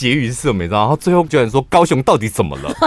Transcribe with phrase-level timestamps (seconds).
[0.00, 0.62] 结语是什么？
[0.62, 0.88] 你知道？
[0.88, 2.72] 他最后居然说高雄到底怎么了？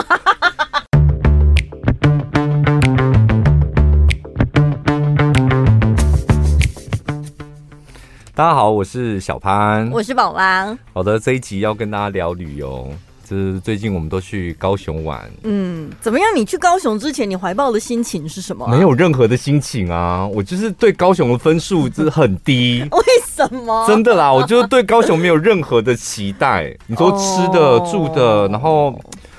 [8.34, 10.76] 大家好，我是小潘，我是宝拉。
[10.92, 12.92] 好的，这一集要跟大家聊旅游。
[13.30, 16.28] 就是最近我们都去高雄玩，嗯，怎么样？
[16.36, 18.72] 你去高雄之前，你怀抱的心情是什么啊？
[18.72, 22.82] 没有任何的心情啊，我就是对高雄的分数就是很低。
[22.92, 23.04] 为
[23.48, 23.86] 什么？
[23.88, 26.76] 真的啦，我就是对高雄没有任何的期待。
[26.88, 28.94] 你说吃的、哦、住的，然后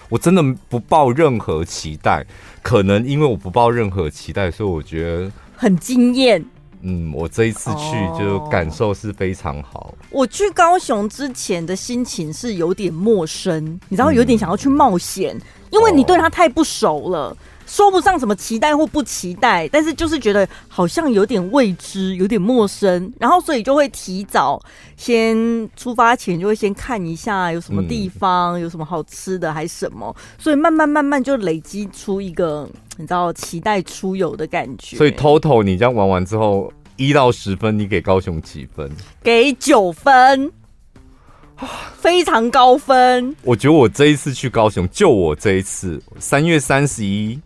[0.09, 2.25] 我真的不抱任何期待。
[2.63, 6.43] 可能因为我不抱任何期待，所以我觉得很惊艳。
[6.87, 9.95] 嗯，我这一次去就感受是非常好。
[10.11, 15.41] 我去高雄之前的心情是有点陌生，你知道，有点想要去冒险，嗯，
[15.71, 17.37] 因为你对他太不熟了。
[17.67, 24.61] 说不上什么期待或不期待，但是就是觉得好像有点未知，有点陌生，然后所以就会提早
[24.97, 25.37] 先
[25.75, 34.97] 出发前就会先看一下有什么地方，嗯、有什么好吃的还是什么，所以慢慢慢慢就累积出一个你知道期待出游的感觉。
[34.97, 38.91] 所以 total 你这样玩完之后，一到十分，你给高雄几分？
[39.23, 40.53] 给九分，
[41.97, 43.35] 非常高分。
[43.43, 47.41] 我觉得我这一次去高雄，就我这一次三月三十一。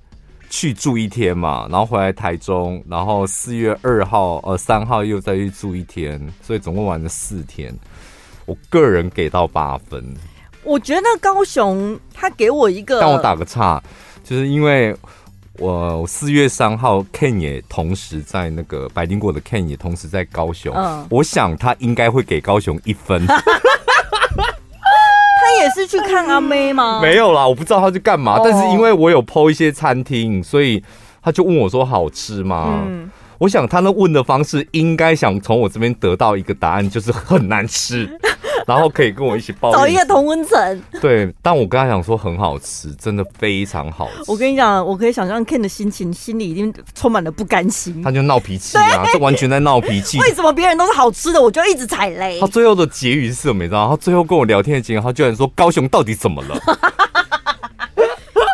[0.50, 7.74] 去住一天嘛，然后回来台中，然后四月二号呃三号又再去住一天，所以总共玩了四天。
[8.46, 10.02] 我个人给到八分。
[10.64, 13.82] 我觉得高雄他给我一个，但我打个岔，
[14.24, 14.94] 就是因为
[15.58, 23.26] 我四月三号 Ken 也同时在那个白金果的 Ken 也同时在高雄，嗯，我想他应该会给高雄一分。
[25.68, 27.00] 也是去看阿妹吗？
[27.02, 28.36] 没有啦，我不知道他去干嘛。
[28.36, 28.46] Oh.
[28.46, 30.82] 但是因为我有 po 一些餐厅，所以
[31.22, 38.08] 他就问我说：“好吃吗？”嗯，我想他那问的方式应该想从我这边得到一个答案，就是很难吃。
[38.68, 40.82] 然后可以跟我一起抱，找一个同温层。
[41.00, 44.30] 对，但我跟他讲说很好吃，真的非常好吃。
[44.30, 48.02] 我跟你讲，我可以想象 Ken 的心情，心里已经充满了不甘心。
[48.02, 50.18] 他就闹脾气啊，这完全在闹脾气。
[50.20, 52.38] 为什么别人都是好吃的，我就一直踩雷？
[52.38, 53.62] 他最后的结语是什么？
[53.62, 53.88] 你知道？
[53.88, 56.60] 他最后跟我聊天的结果，他居然说高雄到底怎么了？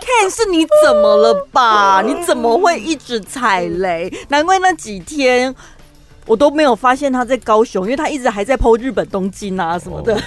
[0.06, 2.02] Ken 是你怎么了吧？
[2.06, 4.12] 你怎么会一直踩雷？
[4.28, 5.52] 难怪那几天。
[6.26, 10.20] 我都没有发现他在高雄，因为他一直还在剖日本东京啊什么的。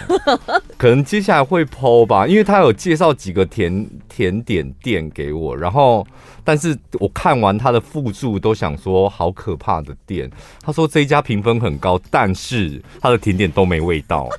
[0.78, 6.06] 可能接下来会剖吧，因为他有介绍几个甜 甜点店给我，然后
[6.44, 10.30] 但是我看完他的附注都想说好可怕的店。
[10.62, 14.30] 他说这一家评分很高，但是他的甜点都没味道。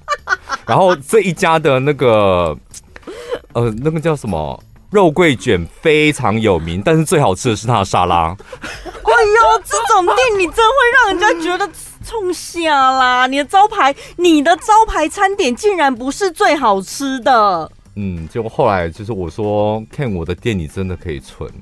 [0.66, 2.56] 然后这一家的那个
[3.52, 8.34] 呃那个叫什么肉桂卷非常有名，但是最好吃的是它的沙拉。
[8.54, 11.71] 哎呦，这种店你真会让人家觉得
[12.04, 13.27] 冲下啦！
[13.27, 17.71] 你的招牌，你的招牌餐点竟然不是最好吃的。
[17.97, 21.53] 嗯，结果后来就是我说看我的店，你真的可以存，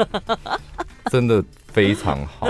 [1.10, 2.48] 真的非常好。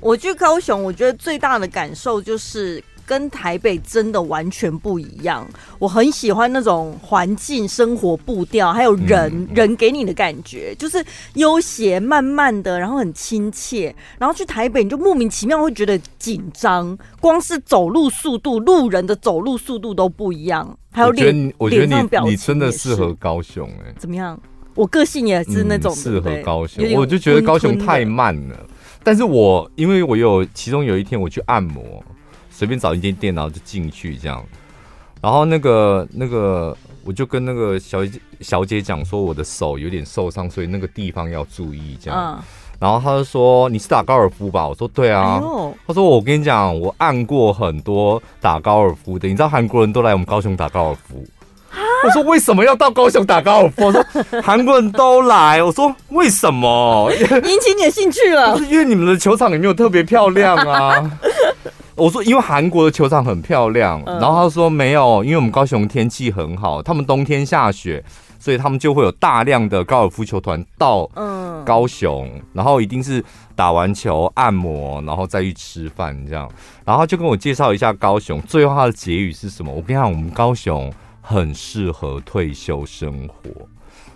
[0.00, 2.82] 我去高雄，我觉得最大的感受就是。
[3.08, 5.48] 跟台北真的完全不一样，
[5.78, 11.02] 我很喜欢那种环境、生活步调，还有人、嗯、人给你的感觉，就是
[11.32, 13.94] 悠闲、慢慢的，然后很亲切。
[14.18, 20.76] 然后去台北，你就莫名其妙会觉得紧张，光是走路速度，路人的走路速度都不一样。
[20.90, 24.38] 还有脸，我觉得你你真的适合高雄哎、欸，怎么样？
[24.74, 28.66] 我个性也是那种适、嗯、合高雄，我就觉得高雄太慢了。
[29.02, 32.04] 但是我因为我有其中有一天我去按摩。
[32.58, 34.44] 随便找一间店，然后就进去这样，
[35.22, 42.34] 然后那个那个，我就跟那个小姐小姐讲说，我的手有点受伤，所以那个地方要注意这样。
[42.36, 42.42] 嗯、
[42.80, 45.40] 然后他就说：“你是打高尔夫吧？”我说：“对啊。
[45.40, 51.24] 哎”他说：“我跟你讲，我按过很多打高尔夫的，你知道韩国人都来我们高雄打高尔夫。”
[52.04, 54.04] 我说：“为什么要到高雄打高尔夫？”我说
[54.42, 57.08] ：“韩国人都来。”我说：“为什么？
[57.14, 61.18] 引起你的兴趣了？” 因为你们的球场也没有特别漂亮啊。
[61.98, 68.02] 我说，因为韩国的球场很漂亮，然后他说没有，因为我们高雄天气很好，他们冬天下雪，
[68.38, 71.04] 所以他们就会有大量的高尔夫球团到
[71.64, 73.22] 高雄，然后一定是
[73.56, 76.48] 打完球按摩，然后再去吃饭这样，
[76.84, 79.72] 然后就跟我介绍一下高雄，最后他的结语是什么？
[79.72, 83.50] 我跟你讲，我们高雄很适合退休生活。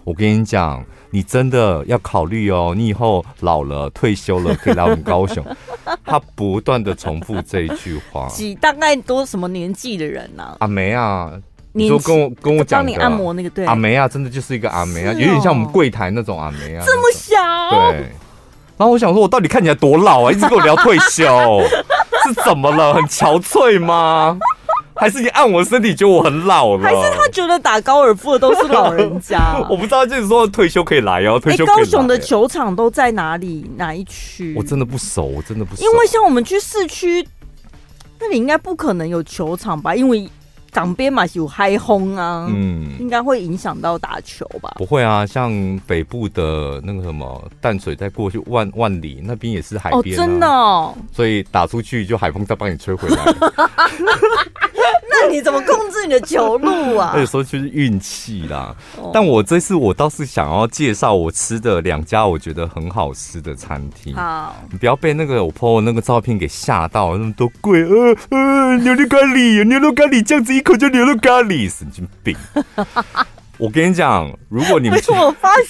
[0.04, 2.74] 我跟你讲，你真的要考虑哦。
[2.76, 5.44] 你以后老了、退休了，可以来我们高雄。
[6.04, 8.26] 他不断的重复这一句话。
[8.28, 10.56] 几大概多什么年纪的人呢、啊？
[10.60, 11.32] 阿梅啊，
[11.72, 13.64] 你说跟我跟我讲，帮你按摩那个对。
[13.66, 16.84] 阿梅啊，真的就是一个阿梅啊，有点像我们柜台那种阿梅啊。
[16.86, 17.36] 这么小。
[17.90, 18.06] 对。
[18.78, 20.32] 然后我想说，我到底看起来多老啊？
[20.32, 21.24] 一直跟我聊退休，
[22.26, 22.94] 是怎么了？
[22.94, 24.38] 很憔悴吗？
[25.02, 26.84] 还是你按我身体觉得我很老了？
[26.84, 29.58] 还是他觉得打高尔夫的都是老人家？
[29.68, 31.40] 我不知道，就是说退休可以来哦。
[31.40, 31.66] 退休。
[31.66, 33.68] 高雄的球场都在哪里？
[33.76, 34.54] 哪一区？
[34.56, 35.82] 我真的不熟，我真的不熟。
[35.82, 37.26] 因为像我们去市区，
[38.20, 39.92] 那里应该不可能有球场吧？
[39.96, 40.30] 因为。
[40.74, 44.72] 港边嘛有海风啊，嗯，应该会影响到打球吧？
[44.78, 45.52] 不会啊，像
[45.86, 53.22] 北部的那个什么淡水，再过去万万里那边也是海边，啊哦，真的，哦，所以打出去就海风再帮你吹回来。
[55.22, 57.14] 那你怎么控制你的球路啊？
[57.18, 58.74] 有时候就是运气啦。
[58.96, 64.12] 哦、但我这次我倒是想要介绍我吃的两家我觉得很好吃的餐厅。
[64.14, 72.36] 好，你不要被那个我 po 那个照片给吓到，那么多贵，呃呃，牛肉咖喱，牛肉咖喱这样子一口就牛肉咖喱，神经病。
[73.58, 75.64] 我跟你讲，如果你们我发现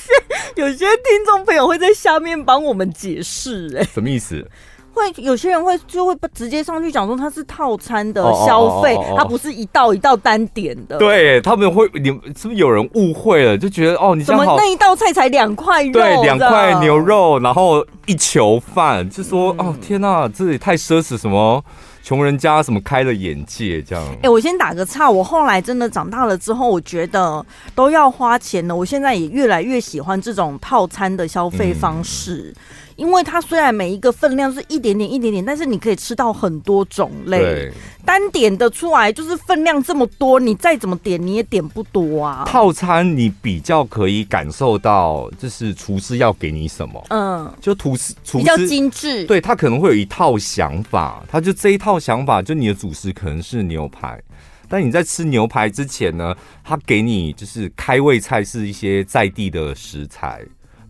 [0.56, 4.49] 有些听众朋友会在下面帮我们解释，哎，什么意思？
[4.92, 10.98] 会有些人会就会直接上去讲说它是套餐的消费，它不是一道一道单点的。
[10.98, 13.56] 对，他们会，你是不是有人误会了？
[13.56, 15.92] 就觉得哦，你怎么那一道菜才两块肉？
[15.92, 21.64] 对，两块牛肉，然后一球饭，就说、嗯、哦，天哪，这也太奢侈，什么
[22.02, 24.04] 穷人家什么开了眼界这样。
[24.16, 27.44] 哎、欸，我先打个岔，我后来真的长大了之后，我觉得
[27.74, 28.74] 都要花钱了。
[28.74, 32.54] 我现在也越来越喜欢这种套餐的消费方式。
[32.56, 32.62] 嗯
[32.96, 37.72] 因为它虽然每一个分量是一点点一点点，但是你可以吃到很多种类。
[38.04, 42.44] 单点的出来就是分量这么多，你再怎么点你也点不多啊。
[42.46, 47.04] 套餐你比较可以感受到，就是厨师要给你什么。
[47.10, 54.20] 嗯，就厨师厨师比较精致，对，他可能会有一套想法，他就这一套想法，就你的主食可能是牛排，
[54.68, 56.34] 但你在吃牛排之前呢，
[56.64, 60.42] 他给你就是开胃菜是一些在地的食材。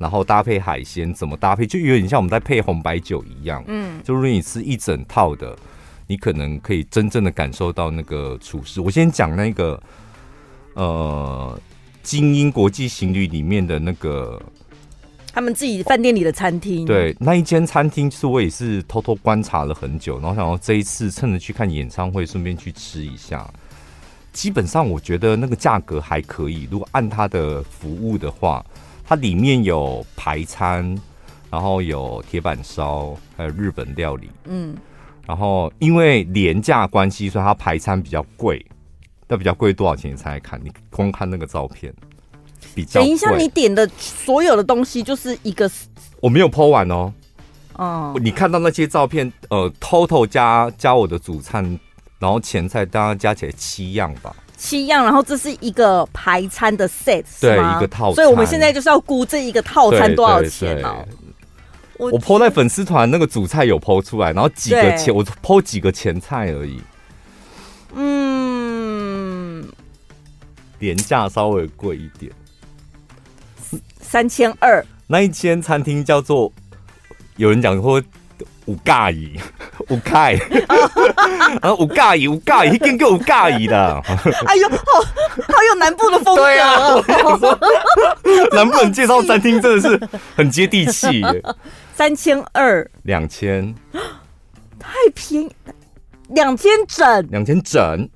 [0.03, 3.63] 然后搭配海鲜怎么搭配，就有点像我们在配红白酒一样。
[3.69, 5.57] 嗯，就如果你吃一整套的，
[6.09, 8.81] 你可能可以真正的感受到那个厨师。
[8.81, 9.81] 我先讲那个，
[10.75, 11.57] 呃，
[12.03, 14.43] 精英国际行旅里面的那个，
[15.33, 16.85] 他们自己饭店里的餐厅。
[16.85, 23.49] 对，那一间餐厅是我也是偷偷观察了很久，然后想要这一次趁着去看演唱会，顺便去吃一下。
[24.33, 28.67] 基本上我觉得那个价格还可以，如果按他的服务的话。
[29.13, 30.99] 它里面有排餐，
[31.51, 34.31] 然后有铁板烧，还有日本料理。
[34.47, 34.75] 嗯，
[35.27, 38.65] 然后因为廉价关系，所以它排餐比较贵。
[39.29, 40.13] 那比较贵多少钱？
[40.13, 41.93] 你猜猜看，你光看那个照片，
[42.75, 43.03] 比较。
[43.03, 45.71] 等一下，你点的所有的东西就是一个，
[46.23, 47.13] 我没有 po 完哦。
[47.75, 51.79] 哦，你看到那些照片，呃，total 加加我的主餐，
[52.19, 54.35] 然后前菜大概加起来七样吧。
[54.63, 58.15] 七样，然后这是一个排餐的 set，对，一个套餐。
[58.15, 61.05] 所以我们现在就是要估这一个套餐多少钱哦。
[61.99, 66.81] 我 po 在粉丝团那个主菜有 po 出来，然后几个前我 po 几个前菜而已。
[67.95, 69.67] 嗯，
[70.79, 72.31] 廉价稍微贵一点，
[74.01, 74.87] 三千二。
[75.09, 76.53] 那一间餐厅叫做，
[77.37, 78.01] 有人讲说。
[78.67, 79.39] 五咖喱，
[79.91, 80.31] 五咖，
[81.61, 84.01] 啊，五咖喱，五咖喱，一定够五咖喱的。
[84.47, 86.43] 哎呦，好，好有南部的风格。
[86.43, 86.95] 对啊，
[88.53, 90.01] 南部人介绍餐厅真的是
[90.37, 91.23] 很接地气。
[91.95, 93.75] 三千二，两千，
[94.79, 95.51] 太便宜，
[96.29, 98.09] 两千整，两千整。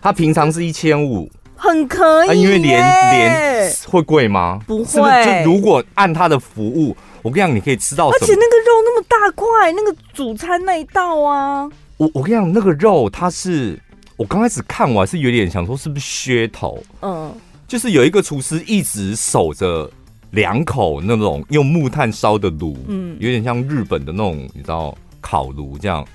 [0.00, 2.40] 他平常是一千五，很可以。
[2.40, 2.82] 因为连
[3.12, 4.60] 连会贵吗？
[4.66, 4.84] 不会。
[4.86, 6.96] 是不是就如果按他的服务。
[7.24, 11.66] 我跟你讲，你可以吃到，而且那个肉那么大块，那个主餐那一道啊。
[11.96, 13.80] 我我跟你讲，那个肉它是，
[14.18, 17.34] 我刚开始看我还是有点想说是不是噱头，嗯，
[17.66, 19.90] 就是有一个厨师一直守着
[20.32, 26.06] 两口那种用木炭烧的炉，嗯，有点像日本的那种你知道烤炉这样。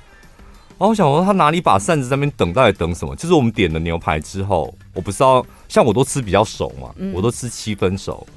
[0.78, 3.16] 然后我想说他拿了一把扇子在那边等，到底等什么？
[3.16, 8.28] 就是我们点了牛排之后，我不知道，像我都吃比较熟嘛，嗯、我都吃七分熟。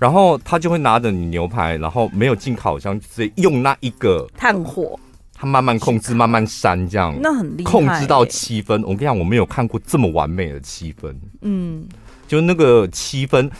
[0.00, 4.98] 然后他就会拿着你牛排，然后没有进烤箱，直接用那一个炭火，
[5.34, 8.80] 他慢慢控制，慢慢扇这样，那很厉害，控制到七分。
[8.82, 11.14] 我跟你讲，我没有看过这么完美的七分。
[11.42, 11.86] 嗯，
[12.26, 13.50] 就那个七分，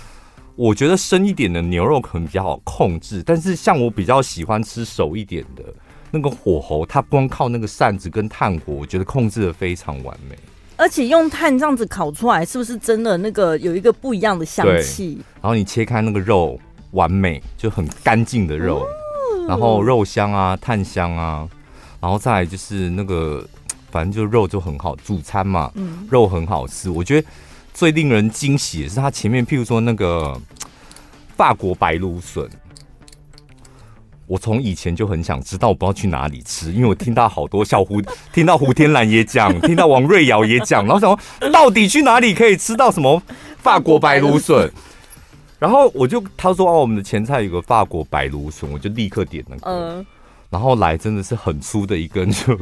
[0.57, 5.63] 我觉得深一点的牛肉可能比较好控制，但是像我比较喜欢吃熟一点的，
[6.11, 10.35] 那个火候，它光靠那个扇子跟炭火，我觉得控制的非常完美。
[10.81, 15.19] 而且用炭这样子烤出来，是不是真的那个有一个不一样的香气？
[15.43, 16.59] 然后你切开那个肉，
[16.93, 21.47] 完美，就很干净的肉，哦、然后肉香啊，炭香啊，
[22.01, 23.47] 然后再来就是那个，
[23.91, 26.89] 反正就肉就很好，主餐嘛，嗯、肉很好吃。
[26.89, 27.29] 我觉得
[27.75, 30.35] 最令人惊喜的是它前面，譬如说那个
[31.37, 32.49] 法国白芦笋，
[34.31, 38.01] 我从以前就很想知道，我不知道去哪里吃，因为我听到好多小胡，
[38.33, 43.21] 听到胡天蓝也讲，听到王瑞瑶也讲，然后想到底去哪里可以吃到什么
[43.59, 44.71] 法国白芦笋？
[45.59, 49.69] 然后我就他说哦，我们的前菜有个法国白芦笋，我就立刻点那个。
[49.69, 50.07] 呃
[50.51, 52.59] 然后来真的是很粗的一根，就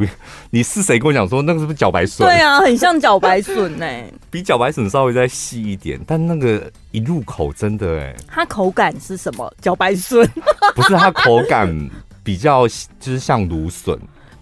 [0.51, 2.27] 你是谁跟我讲说那个是不是茭白笋？
[2.27, 3.87] 对啊，很像茭白笋呢，
[4.31, 9.51] 比茭白笋稍微再细一点，但那个一入口真的哎，它口感是什么？
[9.63, 10.29] 茭白笋？
[10.77, 11.91] 不是，它口感
[12.23, 13.99] 比较就是像芦笋，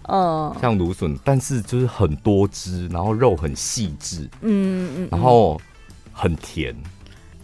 [0.09, 5.59] 嗯，像芦笋，但是就是很多汁，然后肉很细致，嗯嗯嗯，然后
[6.11, 6.75] 很甜。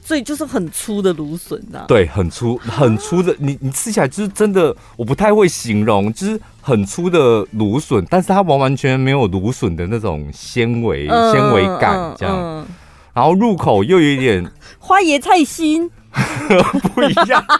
[0.06, 12.60] 所以就是很粗的芦笋啊，对，很粗很粗的，你你吃起来就是真的，我不太会形容，就是很粗的芦笋，但是它完完全全没有芦笋的那种纤维纤维感，这样，嗯。
[12.60, 12.66] 嗯、
[13.14, 14.46] 然后入口又有一点
[14.78, 15.90] 花椰菜心，
[16.94, 17.42] 不一样。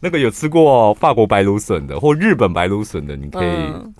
[0.00, 3.48] 那个有吃过法国白芦笋的或日本白芦笋的，你可以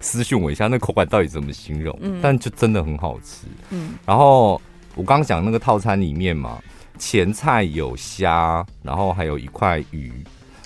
[0.00, 1.96] 私讯我一下，那口感到底怎么形容？
[2.02, 4.60] 嗯、但就真的很好吃，嗯，然后。
[4.94, 6.58] 我刚刚讲那个套餐里面嘛，
[6.98, 10.12] 前菜有虾，然后还有一块鱼，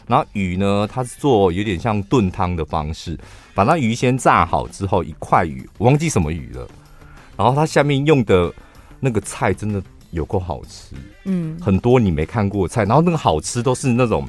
[0.07, 3.19] 然后鱼呢，它是做有点像炖汤的方式，
[3.55, 6.69] 把那鱼先炸好之后，一块鱼，我忘记什么鱼了，
[7.37, 8.53] 然后它下面用的
[9.01, 10.95] 那个菜真的有够好吃，
[11.25, 14.29] 嗯，很多你没看过的菜，然后那个好吃都是那种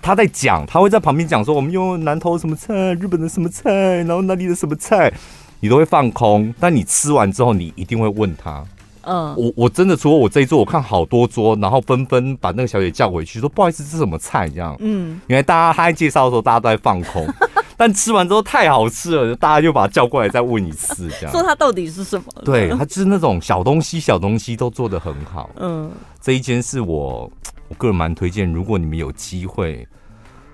[0.00, 3.70] 他在讲，他会在旁边讲说我们用南投什么菜，日本的什么菜，
[4.04, 5.12] 然后哪里的什么菜，
[5.58, 8.64] 你都会放空，但你吃完之后，你一定会问他。
[9.02, 14.48] 嗯，我我真的除了我这一桌，我看好多桌，然后纷纷把那个小姐叫回去，说不好意思，这是什么菜？
[14.48, 17.26] 这样，嗯，因为大家他在介绍的时候，大家都在放空，
[17.76, 22.24] 但吃完之后太好吃了，大家就把他叫过来再问一次，这样，说 他到底是什么？
[22.44, 25.48] 对，他就是那种小东西，小东西都做的很好。
[25.56, 25.90] 嗯，
[26.20, 27.30] 这一间是我
[27.68, 29.86] 我个人蛮推荐，如果你们有机会，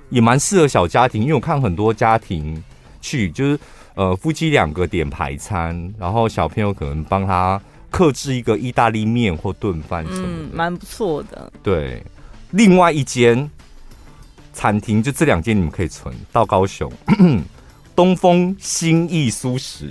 [0.08, 2.62] 也蛮适合小家庭，因为我看很多家庭
[3.00, 3.58] 去，就是
[3.94, 7.60] 呃夫妻两个点排餐，然后小朋友可能帮他。
[7.90, 11.52] 客制一个意大利面或炖饭什么的，嗯，蛮不错的。
[11.62, 12.02] 对，
[12.50, 13.50] 另外一间
[14.52, 16.90] 餐厅，就这两间你们可以存到高雄
[17.96, 19.90] 东风心意素食，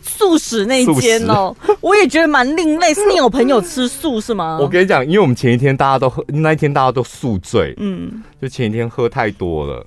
[0.00, 2.94] 素食那间哦，我也觉得蛮另类。
[2.94, 4.58] 是你有朋友吃素是吗？
[4.60, 9.84] 我跟你讲，因为我们前一天大家都喝，那一天大家都宿醉，嗯，就前一天喝太多了。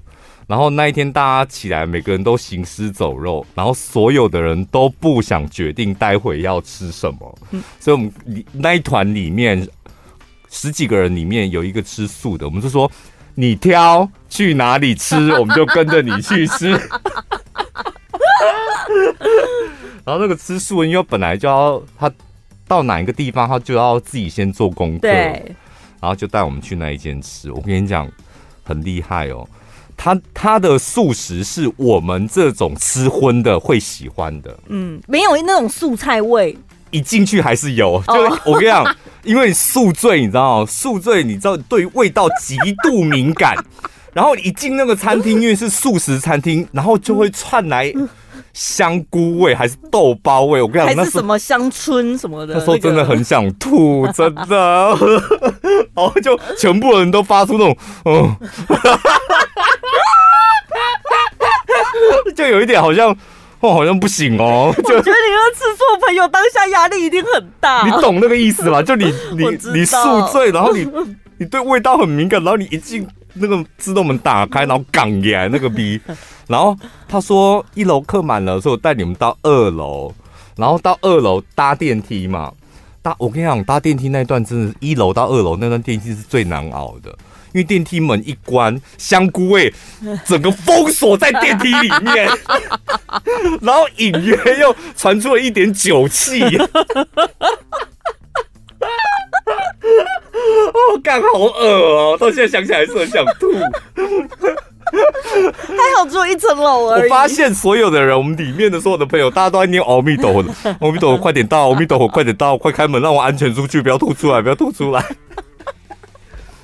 [0.47, 8.11] 然后那一天大家起来，每个人都行尸走肉，然后所有的人都不想决定待会要吃什么，嗯、所以我们
[8.53, 9.67] 那一团里面
[10.49, 12.89] 十几个人里面有一个吃素的，我们就说
[13.35, 16.69] 你挑去哪里吃， 我们就跟着你去吃。
[20.05, 22.09] 然后那个吃素，因为本来就要他
[22.65, 27.51] 到哪一个地方，他就要自己先做功课，然后就带我们去那一间吃。
[27.51, 28.09] 我跟你讲，
[28.63, 29.45] 很厉害哦。
[29.97, 36.55] 他他的素食是我们这种吃荤的会喜欢的，嗯，没有那种素菜味，
[36.91, 38.01] 一进去还是有。
[38.07, 38.13] 就
[38.45, 40.65] 我跟你讲，因为宿醉，你知道吗？
[40.65, 43.55] 宿醉，你知道对味道极度敏感，
[44.13, 47.91] 然后一进那个餐厅，因为是素食餐厅，然后就会窜来
[48.59, 50.59] 香菇味还是豆包味。
[50.59, 54.97] 我跟你讲，还是什么香椿什么的，那时候真的很想吐， 真的，
[55.93, 58.35] 然后就全部人都发出那种嗯。
[62.35, 63.09] 就有一点好像，
[63.59, 64.73] 哦，好像不行哦。
[64.75, 67.83] 就我觉得你那吃醋朋友当下压力一定很大。
[67.85, 68.81] 你懂那个意思吗？
[68.81, 69.97] 就你你你宿
[70.31, 70.87] 醉，然后你
[71.37, 73.07] 你对味道很敏感，然后你一进
[73.39, 75.99] 那个自动门打开，然后港爷那个逼，
[76.47, 76.77] 然后
[77.07, 80.13] 他说一楼客满了，所以我带你们到二楼，
[80.55, 82.51] 然后到二楼搭电梯嘛。
[83.01, 87.09] 搭我跟你讲，搭电梯那段真的，一楼到二楼那段电梯是最难熬的。
[87.53, 89.73] 因为电梯门一关，香菇味
[90.25, 92.29] 整个封锁在电梯里面，
[93.61, 96.41] 然后隐约又传出了一点酒气。
[100.73, 102.17] 哦，干好恶哦！
[102.19, 103.51] 到现在想起来还是很想吐。
[104.87, 107.03] 还好只有一层楼而已。
[107.03, 110.39] 我发现所有的人，我们里面的所有的朋友，大家都在念阿弥陀佛，
[110.79, 115.03] 阿弥陀佛，快点到，阿弥陀佛，快点到，快开门，让我安全出去，不要吐出来，不要吐出来。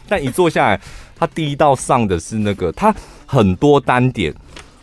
[0.08, 0.80] 但一坐下来，
[1.18, 4.34] 他第一道上的是那个，他很多单点，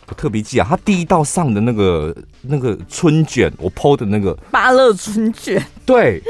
[0.07, 6.21] 我特别记啊，他第一道上的那个那个春卷，我 PO 的那个芭乐春卷，对，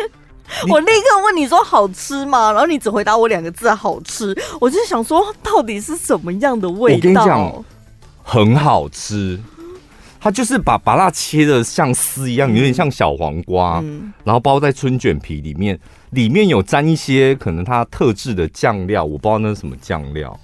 [0.69, 2.51] 我立刻问你说好吃吗？
[2.51, 6.97] 然后你只回答我两个字好吃，我就想说到底是什么样的味道？
[6.97, 7.65] 我跟你讲，
[8.23, 9.39] 很好吃。
[10.23, 15.79] 它就是把把辣切的像丝一样，有点像小黄瓜，嗯、然后包在春卷皮里面，
[16.11, 20.39] 里面有沾一些可能它特制的酱料，我不知道那是什么酱料，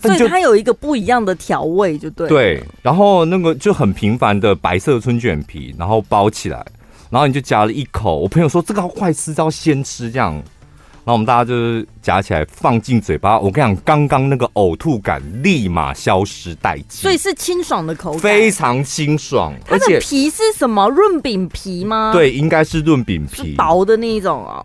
[0.00, 2.26] 所以它有一个不一样的调味，就对。
[2.26, 6.64] 对，然后那个就很平凡的白色春卷皮，然后包起来，
[7.10, 8.18] 然后你就夹了一口。
[8.18, 10.32] 我朋友说这个要快吃，要先吃这样。
[11.04, 13.40] 然后我们大家就是夹起来放进嘴巴。
[13.40, 17.00] 我跟你讲，刚刚那个呕吐感立马消失殆尽。
[17.00, 19.54] 所以是清爽的口感，非常清爽。
[19.64, 20.86] 它的皮是什么？
[20.90, 22.10] 润饼皮吗？
[22.12, 24.62] 对，应该是润饼皮，薄的那一种哦。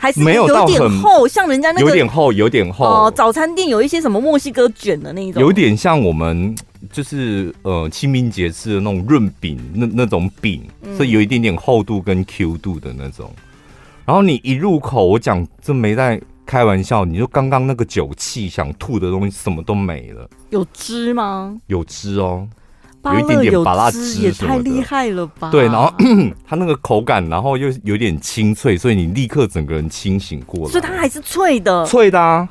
[0.00, 3.12] 还是有点厚，像人家那个有点厚，有点厚哦。
[3.14, 6.54] 早餐店有一些什么墨西哥卷的那一种，有点像我们
[6.98, 10.64] 就是呃清明节吃的那种润饼，那那种饼，
[10.96, 13.30] 所以有一点点厚度跟 Q 度的那种。
[14.04, 20.28] 然后你一入口，我讲这没在开玩笑，你就刚刚那个酒气想吐的东西什么都没了。
[20.50, 21.56] 有汁吗？
[21.68, 22.48] 有汁哦。
[23.04, 25.52] 有一点点芭乐汁，也太厉害了吧！
[25.52, 25.94] 对，然后
[26.44, 30.72] 它那个口感，然后又有点清脆，所以你立刻整个人清醒过来。
[30.72, 32.48] 所以它还是脆的，脆的啊。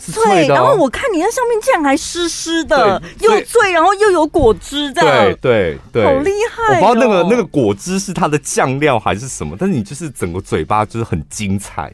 [0.00, 6.80] 脆，然后我看你那上面竟然还湿湿的，又脆，然后又有果汁，这样对对对，好厉害！
[6.80, 11.92] 我不知道那个那个果汁是它的酱料还是什么，但是你就是整个嘴巴就是很精彩，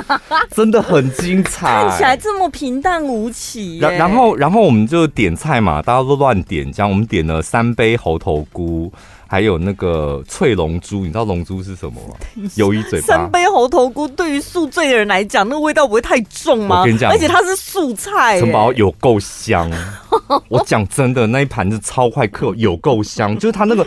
[0.54, 3.78] 真的很精彩，看起来这么平淡无奇。
[3.78, 8.92] 然然后然后我们就点菜嘛，大家都乱点，这样我们点了三杯猴头菇。
[9.30, 12.14] 还有那个翠龙珠，你知道龙珠是什么吗？
[12.56, 13.06] 鱿鱼嘴巴。
[13.06, 16.80] 三杯猴头菇对于宿醉的人来讲，那个味道不会太重吗？
[16.80, 19.70] 我跟你讲，而且它是素菜，城堡有够香。
[20.48, 23.36] 我讲真的，那一盘子超快客，有够香。
[23.38, 23.86] 就是它那个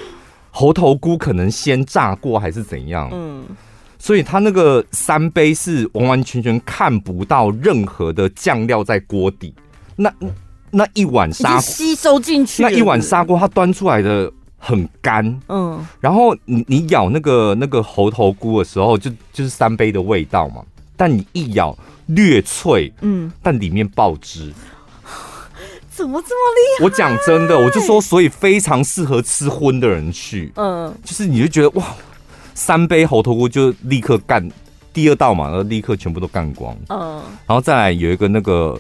[0.52, 3.44] 猴头菇可能先炸过还是怎样，嗯，
[3.98, 9.52] 所以它那个三杯是完完全全看不到任何的酱料在锅底。
[9.96, 10.14] 那
[10.70, 14.32] 那一碗砂锅吸收进去，那一碗砂锅它端出来的。
[14.64, 20.64] 很干，嗯，然后你你咬那个那个猴头菇的时候，就就是三杯的味道嘛。
[20.96, 21.76] 但你一咬
[22.06, 24.54] 略脆，嗯，但里面爆汁，
[25.90, 26.86] 怎么这么厉害？
[26.86, 31.84] 我讲真的，我就说，所以非常适合吃荤的人去，嗯，就是你就觉得哇，
[32.54, 34.48] 三杯猴头菇就立刻干
[34.94, 38.80] 第二道嘛，然后立刻全部都干光，嗯，然后再来有一个那个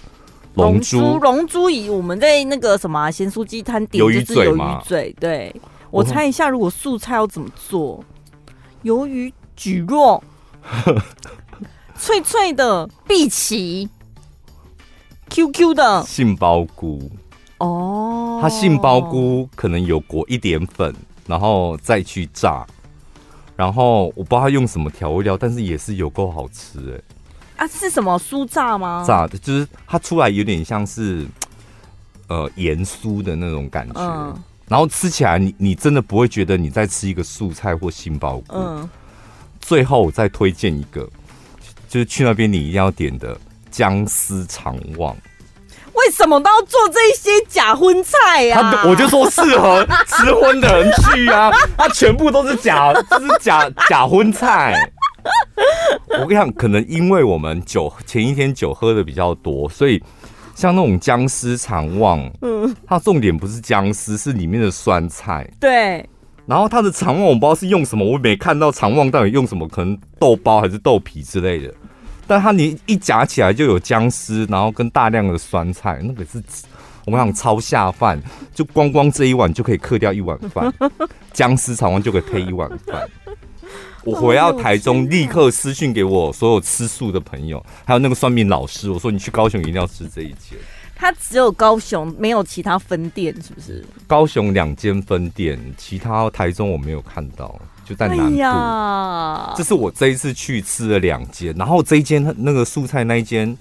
[0.55, 5.55] 龙珠，龙珠以我们在那个什么咸酥鸡摊点就是鱿鱼嘴，对。
[5.89, 8.03] 我猜一下，如果素菜要怎么做？
[8.83, 10.21] 鱿鱼蒟蒻，
[11.95, 13.89] 脆脆的碧琪
[15.29, 17.11] ，Q Q 的杏鲍菇。
[17.57, 20.95] 哦，它杏鲍菇可能有裹一点粉，
[21.27, 22.65] 然后再去炸。
[23.57, 27.15] 然后我不知道它用什么调味料，但是也是有够好吃哎。
[27.61, 29.03] 啊，是什么酥炸吗？
[29.07, 31.27] 炸的，就是它出来有点像是
[32.27, 34.01] 呃盐酥的那种感觉。
[34.01, 34.35] 嗯
[34.67, 38.55] 然后吃起来你，你你真的不会觉得你在吃一个素菜或杏鲍菇。
[38.55, 38.89] 嗯。
[39.59, 41.07] 最后我再推荐一个，
[41.89, 43.37] 就是去那边你一定要点的
[43.69, 45.13] 姜丝肠旺。
[45.93, 48.83] 为什么都要做这些假荤菜呀、啊？
[48.87, 51.51] 我就说适合 吃荤的人去啊！
[51.77, 54.89] 它全部都是假，这是假假荤菜。
[56.21, 60.01] 我跟你讲，可能因为我们酒前一天酒喝的比较多，所以。
[60.53, 65.49] 像那种姜丝肠旺，嗯，它重点不是姜丝，是里面的酸菜。
[65.59, 66.05] 对。
[66.45, 71.73] 然后它的肠旺我不知道是用什么，我没看到肠旺到底用什么，可能豆包还是豆皮之类的。
[72.27, 76.43] 但它你一夹起来就有姜丝，然后跟大量的酸菜，那个是
[77.05, 78.21] 我们想超下饭，
[78.53, 80.71] 就光光这一碗就可以克掉一碗饭，
[81.31, 83.09] 姜丝肠旺就可以配一碗饭。
[84.03, 90.57] 我回到台中，立刻私讯给我所有吃素的朋友，还有那个算命老师，我说你去高雄一定要吃这一间。
[90.95, 93.83] 他只有高雄，没有其他分店，是不是？
[94.07, 98.23] 高雄两间分店，其他台中我没有看到，就在南部。
[98.23, 103.57] 哎呀，这是我这一次去吃了两间，然后这一间那个素菜那一间，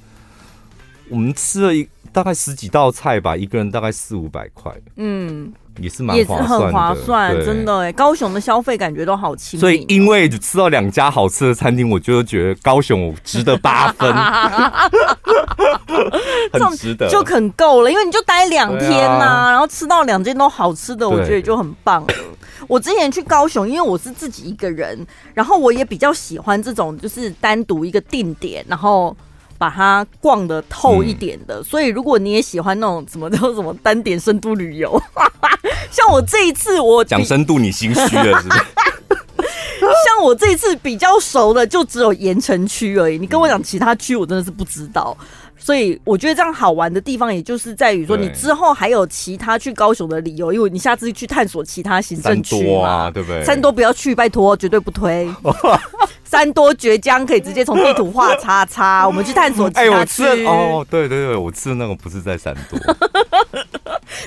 [1.09, 4.72] 我们吃了一大概十几道菜吧，一个人大概四五百块。
[4.96, 5.53] 嗯。
[5.79, 7.93] 也是蛮也是很划算，真的哎！
[7.93, 14.13] 高雄的消费感觉都好亲民，所以因为吃到两家好吃的餐厅，我就觉得高雄值得八分，
[16.53, 17.91] 很值得，就很够了。
[17.91, 22.15] 因为你就待两天呐、啊，啊、然后吃到两间都好吃的，我觉得就很棒了。
[22.69, 29.17] 我之前去高雄，因为我是自己一个人，然后我也比较喜欢这种就是单独一个定点，然后。
[29.61, 34.99] 把它逛的透一点的，嗯、所以如果你也喜欢那种什么叫什么单点深度旅游，
[35.92, 38.61] 像我这一次我讲深度你心虚了是不是？
[39.81, 45.14] 像我这一次比较熟的就只有盐城区而已，你跟我讲其他区我真的是不知道，
[45.61, 53.44] 所以我觉得这样好玩的地方也就是在于说你之后还有其他去高雄的理由，因为你下次去探索其他行政区嘛，对不对？
[53.44, 55.31] 三多不要去，拜托，绝对不推。
[56.25, 59.90] 三多绝江可以直接从地图画叉叉， 我们去探索其他区。
[59.90, 60.05] 哎，我
[60.37, 62.79] 吃哦，对对对，我吃的那个不是在三多。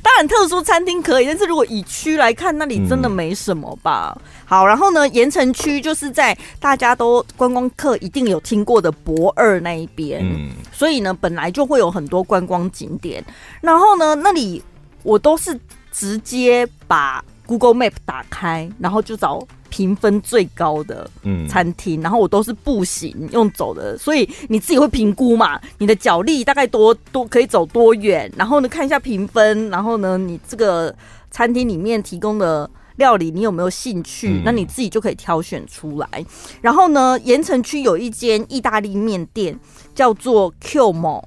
[0.01, 4.15] 当然，特殊餐厅可以，但是如果以区来看，那里真的没什么吧。
[4.17, 4.21] 嗯、
[4.53, 13.23] 好，然后呢，盐城区就是在大家都观光客一定有听过的博二那一边，嗯，所以呢，本来就会有很多观光景点。
[13.61, 14.61] 然后呢，那里
[15.01, 15.59] 我都是
[15.91, 19.43] 直接把 Google Map 打开，然后就找。
[19.69, 21.09] 评分最高的
[21.49, 25.59] 餐厅，嗯、然后我都是步行用走的，所以你自己会评估嘛？
[25.79, 28.31] 你的脚力大概多多可以走多远？
[28.37, 30.95] 然后呢，看一下评分，然后呢，你这个
[31.31, 34.29] 餐厅里面提供的料理你有没有兴趣？
[34.29, 36.25] 嗯、那你自己就可以挑选出来。
[36.61, 39.59] 然后呢，盐城区有一间意大利面店
[39.95, 41.23] 叫做 Qmo，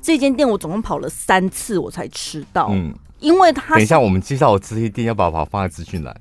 [0.00, 6.14] 这间店我总共跑了三次我才吃到，嗯，因为它等一下我们介绍我这些店要不要把它放在资讯栏？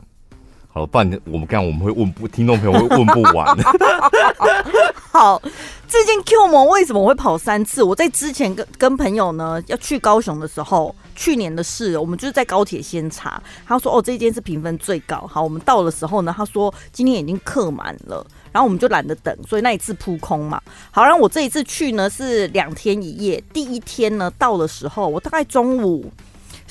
[0.71, 3.57] 好，不然我们这样我们会问不听众朋友会问不完。
[5.11, 5.41] 好，
[5.87, 7.81] 这件 Q 模为什么我会跑三次？
[7.81, 15.27] 我在之前跟跟朋友呢要去高雄的时候，去年的事，我们就是在高铁先查，他说哦，这间是评分最高。
[15.27, 20.61] 好，我们到的时候呢，他说今天已经客满了，然后我们就懒得等，所以那一次扑空嘛。
[20.91, 26.05] 好，然后我这一次去呢是两天一夜，第一天呢到的时候，我大概中午。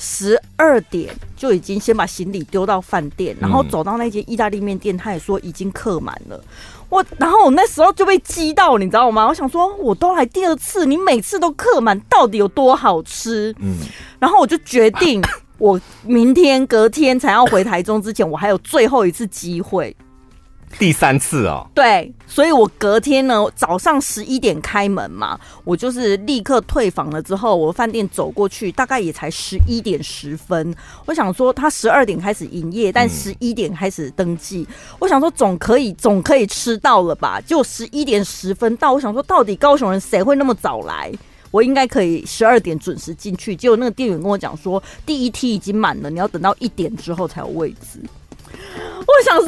[0.01, 6.41] 十二点就已经先把行李丢到饭店，然后走到那间意大利面店，他也说已经客满了。
[6.87, 9.27] 我然后我那时候就被激到，你知道吗？
[9.27, 13.53] 我想说，我都来第二次，你每次都客满，到底有多好吃？
[13.59, 13.75] 嗯，
[14.19, 15.21] 然后我就决定，
[15.57, 19.95] 我明天隔天才要回台中之前，我还有最后一次机会。
[20.77, 27.21] 第三次哦，对，所以我隔天呢早上十一点开门嘛，我就是立刻退房了。
[27.21, 30.73] 之后我饭店走过去，大概也才十一点十分。
[31.05, 34.65] 我想说他十二点开始营业，但十一点开始登记。
[34.69, 37.41] 嗯、我想说总可以总可以吃到了吧？
[37.41, 41.11] 就十一点十分到，我想说到底高雄人谁会那么早来？
[41.51, 43.55] 我应该可以十二点准时进去。
[43.55, 47.99] 结果那个店员跟我讲说，第一梯已经满了，你要等到一点之后才有位置。
[48.99, 49.47] 我想说。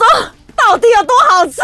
[0.68, 1.62] 到底有多好吃？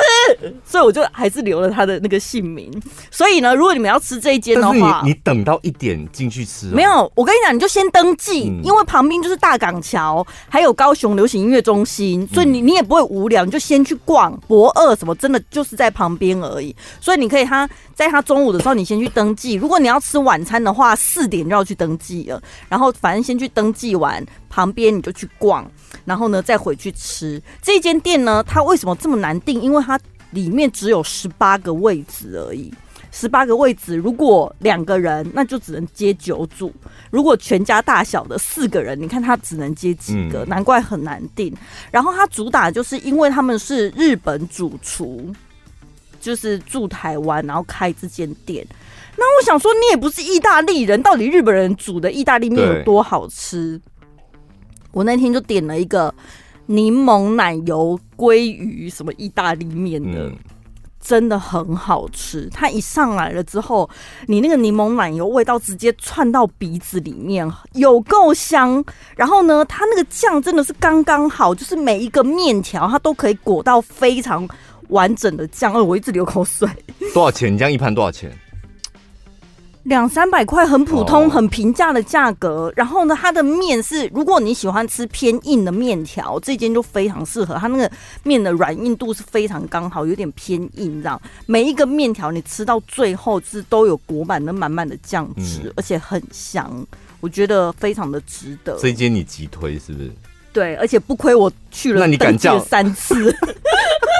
[0.65, 2.71] 所以我就还是留了他的那个姓名。
[3.11, 6.67] 所以呢，如果你们要吃这一间的话，你，你等到一点进去吃。
[6.67, 16.75] 没有，我跟你讲，你就先登记，嗯、因为旁边就是大港桥，还有高雄流行音乐中心，所以你你也不会无聊，你就先去逛博二什么，真的就是在旁边而已。
[16.99, 19.53] 所以你可以他在他中午的时候，你先去登记。
[19.53, 22.41] 如果你要吃晚餐的话，四点就要去登记了。
[22.69, 25.69] 然后反正先去登记完，旁边你就去逛。
[26.05, 28.43] 然后呢，再回去吃这间店呢？
[28.43, 29.61] 它为什么这么难订？
[29.61, 29.99] 因为它
[30.31, 32.73] 里面只有十八个位置而已。
[33.09, 36.69] 十八个位置，如果两个人，那就只能接九组；
[37.09, 40.45] 如果全家大小的四个人，你看他只能接几个？
[40.45, 41.51] 难怪很难订。
[41.89, 45.33] 然后它主打就是因为他们是日本主厨，
[46.19, 48.67] 就是住台湾，然后开这间店。
[49.15, 53.81] 那我想说，你也不是意大利人，到底日本人煮的意大利面有多好吃？
[54.91, 56.13] 我那天就点了一个
[56.65, 60.31] 柠檬奶油鲑鱼什么意大利面的，
[60.99, 62.49] 真的很好吃。
[62.51, 63.89] 它一上来了之后，
[64.25, 68.83] 你那个柠檬奶油味道直接窜到鼻子里面，有够香。
[69.15, 74.47] 然后呢，它那个酱真的是刚刚好，就是每一个面条它都可以裹到非常
[74.89, 75.73] 完整的酱。
[75.87, 76.67] 我一直流口水。
[77.13, 77.53] 多少钱？
[77.53, 78.29] 你这样一盘多少钱？
[79.87, 82.71] 两三百块，很普通、很平价的价格。
[82.75, 87.55] 然后呢，它的面是，如果你喜欢吃偏硬的面条，这间就非常适合。
[87.55, 87.89] 它那个
[88.23, 96.85] 面的软硬度是非常刚好，有点偏硬，这样每一个面条你吃到最后是都有裹满了满满的酱汁，而且很香，
[97.21, 98.77] 我觉得非常的值得。
[98.81, 100.11] 这间你急推是不是？
[100.51, 103.33] 对，而且不亏我去了，那你敢叫三次？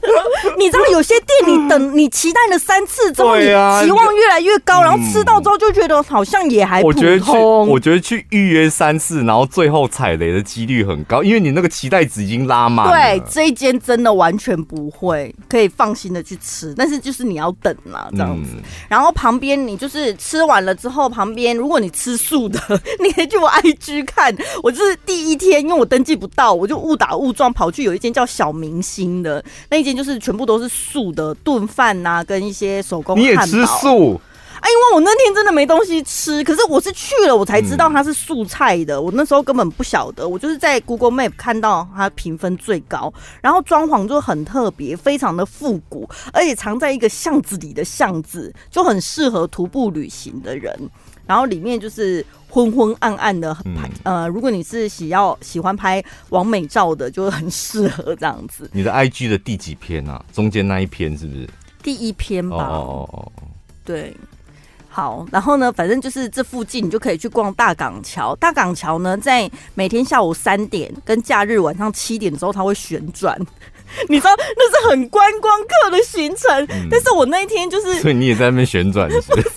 [0.58, 7.02] 你知道有些店你等你期待了三次之后，你期望越来越高，然后吃到之后就觉得好像也还普通。
[7.02, 7.32] 我觉得去，
[7.72, 12.88] 我觉得去预约三次，然后最后踩雷的几率很高，因为你那个期待值已经拉满。
[12.88, 18.50] 对，这一间真的完全不会，可以放心的去吃，但是就是你要等啦，这样子。
[18.88, 22.60] 然后旁边你就是吃完了之后，旁边如果你吃素的，
[23.02, 24.34] 你可以去我 IG 看。
[24.62, 30.46] 我就是第一天，因为我登记不到，我就误打误撞跑去有一间叫小明星的那一间，就是全部。
[30.46, 33.18] 都是素的炖饭呐，跟一些手工。
[33.18, 34.20] 你也吃素？
[34.60, 38.94] 哎，因为我那天真的没东西吃，可是我是去了，我才知道它是素菜的。
[38.94, 50.78] 嗯、我那时候根本不晓得，我就是在 Google Map 看到它评分最高，然后装潢就很特别，非常的复古，而且藏在一个巷子里的巷子，就很适合徒步旅行的人。
[51.26, 58.70] 然后里面就是昏昏暗暗的拍，嗯、呃，如果你是喜要喜欢拍完美照的，就很适合这样子。
[58.72, 60.24] 你的 IG 的第几篇啊？
[60.32, 61.48] 中间那一篇是不是？
[61.82, 62.56] 第一篇吧。
[62.56, 63.42] 哦哦哦，
[63.84, 64.16] 对。
[64.88, 68.34] 好，然后呢，反正就是这附近，你就可以去逛大港桥。
[68.36, 73.38] 大港桥呢，在每天下午三点跟假日晚上七点的时候，它会旋转。
[74.08, 79.48] 你知道那是很观光客的行程，嗯、但是我那一天就是，所以你也在那边旋转是不是？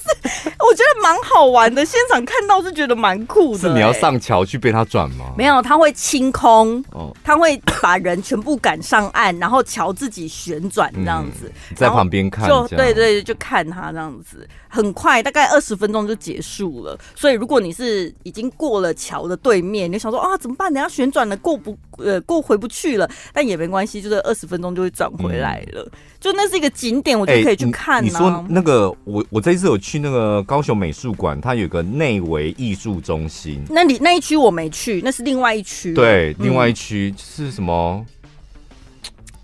[0.60, 3.68] 我觉得蛮好玩的，现场看到是觉得蛮酷的、欸。
[3.68, 5.34] 是你要上桥去被他转吗？
[5.36, 16.98] 没有，他会清空，哦，他会把人全部赶上岸，然后桥自己旋转这样子，嗯、在旁边看，就对对，就看他这样子，很快，大概二十分钟就结束了。
[17.16, 20.72] 所以如果你是已经过了桥的对面，你想说啊怎么办？
[20.72, 25.82] 等下旋转了过不呃过回不去了，但也没关系，就是二十分钟就会转回来了。
[25.82, 28.10] 嗯、就那是一个景点，我就可以去看、啊欸你。
[28.10, 30.62] 你说那个我我这一次有去那个高。
[30.62, 33.64] 雄美术馆，它有个内围艺术中心。
[33.72, 35.96] 那里那一区我没去，那是另外一区。
[35.96, 38.06] 对，另外一区是什么？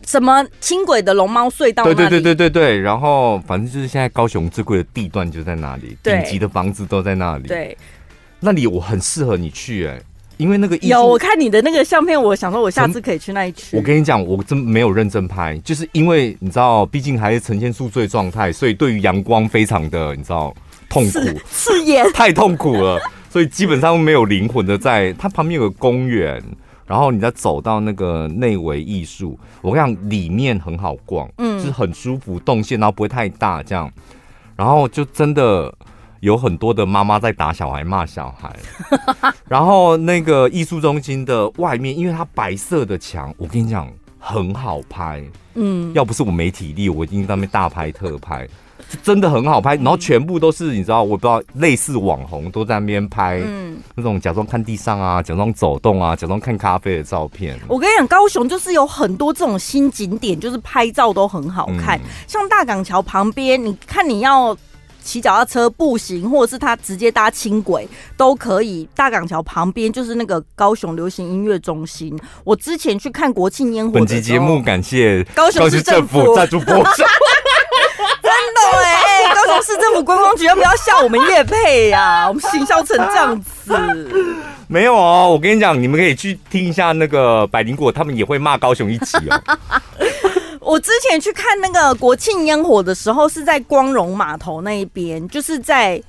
[0.06, 1.84] 什么轻轨的龙猫隧道？
[1.84, 2.80] 对对对对对对。
[2.80, 7.48] 然后反正就是现在高雄最贵的地段就在那里，顶级的房子都在那里。
[7.48, 7.76] 对，
[8.40, 10.04] 那里我很适合你去哎、欸，
[10.38, 13.78] 因为那个有我看你的那个相片，我想说我下次可以去那一区。
[13.78, 20.54] 我跟你讲，我真没有认真拍，就是因为你知道，毕竟还是呈现宿醉状态，所以对于阳光非常的你知道。
[20.88, 21.20] 痛苦，
[21.50, 25.12] 刺眼， 太痛苦了，所以基本上没有灵魂的在。
[25.14, 26.42] 它旁边有个公园，
[26.86, 33.92] 然后你再走到那个内围艺术，我跟你讲，里面很好逛，嗯，就是很舒服，动线然后不会太大，这样，
[34.56, 35.74] 然后就真的
[36.26, 38.52] 有很多的妈妈在打小孩、骂小孩。
[39.48, 48.48] 然后那个艺术中心的外面，因为它白色的墙，我跟你讲很好拍，嗯，要不是我没体力，我一定在那边大拍特拍。
[49.02, 57.58] 真的很好拍，然后全部都是你知道，我不知道类似网红都在那边拍，嗯，那种假装看地上啊，假装走动啊，假装看咖啡的照片。
[57.68, 61.98] 我跟你讲，高雄就是有很多这种新景点，就是拍照都很好看。
[62.00, 64.56] 嗯、像大港桥旁边，你看你要
[65.06, 67.88] 骑脚踏车、步行，或者是他直接搭轻轨
[68.18, 68.90] 都可以。
[68.96, 72.20] 大港桥旁边就是那个高雄流行音乐中心。
[72.44, 73.92] 我之前去看国庆烟火。
[73.92, 77.04] 本集节目感谢高雄市政府赞助播出。
[78.22, 82.28] 真的哎、欸，高雄市政府观光局要不要笑我们叶配呀、啊？
[82.28, 84.12] 我们行销成这样子，
[84.68, 85.30] 没有哦。
[85.32, 89.40] 我跟你讲，你们可以去听一下那个百灵果，他们也会骂高雄一集哦。
[90.66, 96.02] 我之前去看那个国庆烟火的时候，是在光荣码头那一边，就是在。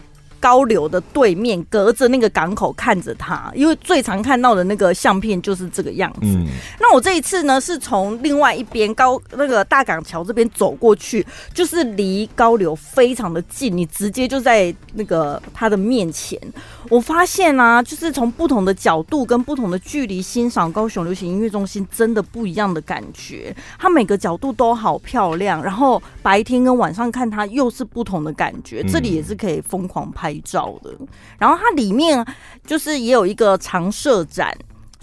[0.47, 6.21] 高流的对面，隔着那个港口看着它，因为最常看到的那个相片就是这个样子。
[6.23, 6.47] 嗯、
[6.79, 16.41] 那我这一次呢，是从另外一边高那个大港桥这边走过去，就是离高流非常的近，你直接就在那个它的面前。
[16.89, 23.53] 我发现啊，就是从不同的角度跟不同的距离欣赏高雄流行音乐中心，真的不一样的感觉。
[23.77, 28.85] 它每个角度都好漂亮，然后白天跟晚上看它又是不同的感觉。
[28.85, 30.95] 这里也是可以疯狂拍照的。
[31.39, 32.25] 然后它里面
[32.67, 34.57] 就是也有一个常设展。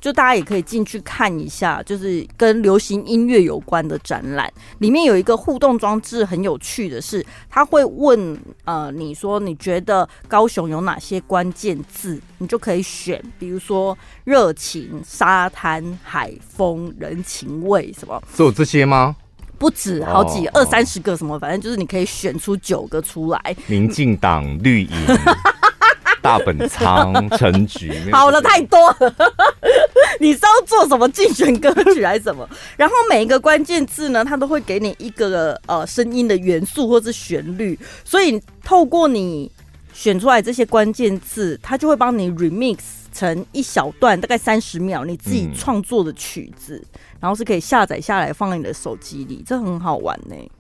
[0.04, 19.16] 就大家也可以进去看一下，就是跟流行音乐有关的展览，里面有一个互动装置，很有趣的是，他会问呃，你说你觉得高雄有哪些关键字，你就可以选，比如说热情、沙滩、海风、人情味什么，只有这些吗？
[19.64, 23.56] 不止，好几、哦、二三十个什么，反正就是你可以选出九个出来。
[23.68, 24.90] 民进党绿营。
[26.22, 29.16] 大本仓陈菊，好了，太多了。
[30.20, 32.48] 你知道做什么竞选歌曲还是什么？
[32.78, 39.52] 然后每一个关键字呢，它都会给你一个呃声音的元素或是旋律，所以透过你
[39.94, 42.78] 选出来这些关键字，它就会帮你 remix
[43.14, 50.52] 成一小段，大概三十秒，你自己创作的曲子，嗯、然后是可以下载下来放在你的手机里，这很好玩呢、欸。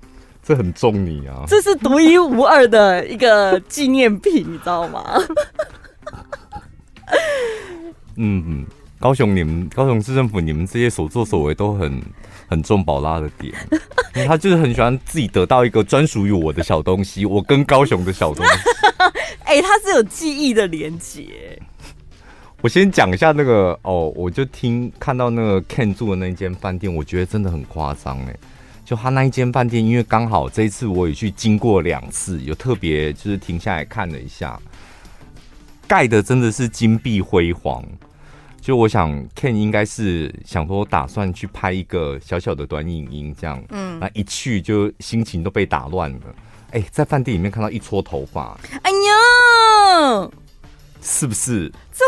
[0.41, 1.43] 这很中你啊！
[1.45, 5.03] 这是独一无二的一个纪念品，你知道吗？
[8.15, 8.65] 嗯嗯，
[8.97, 12.01] 高雄，你们高雄市政府，你们这些所作所为都很
[12.47, 13.53] 很重宝拉的点，
[14.25, 18.51] 他就是很喜欢自己得到一个专属于我的小东西，我跟高雄的小东西。
[19.43, 21.61] 哎、欸，他是有记忆的连结。
[22.63, 28.33] 我先讲一下那个哦，我就听看到那个 Ken 住的那间饭店，我觉得真的很夸张哎。
[28.85, 34.57] 就他那一间饭店，因为刚好这一次我也去经过两次，有特别就是停下来看了一下，
[35.89, 37.83] 盖的真的是金碧辉煌。
[38.61, 46.19] 就我想 Ken 应该是想说打算去拍一个小小的短影音这样，嗯，那一去就心情都被打乱了。
[46.71, 50.29] 哎、欸，在饭店里面看到一撮头发，哎呀，
[51.01, 51.69] 是不是？
[51.95, 52.03] 这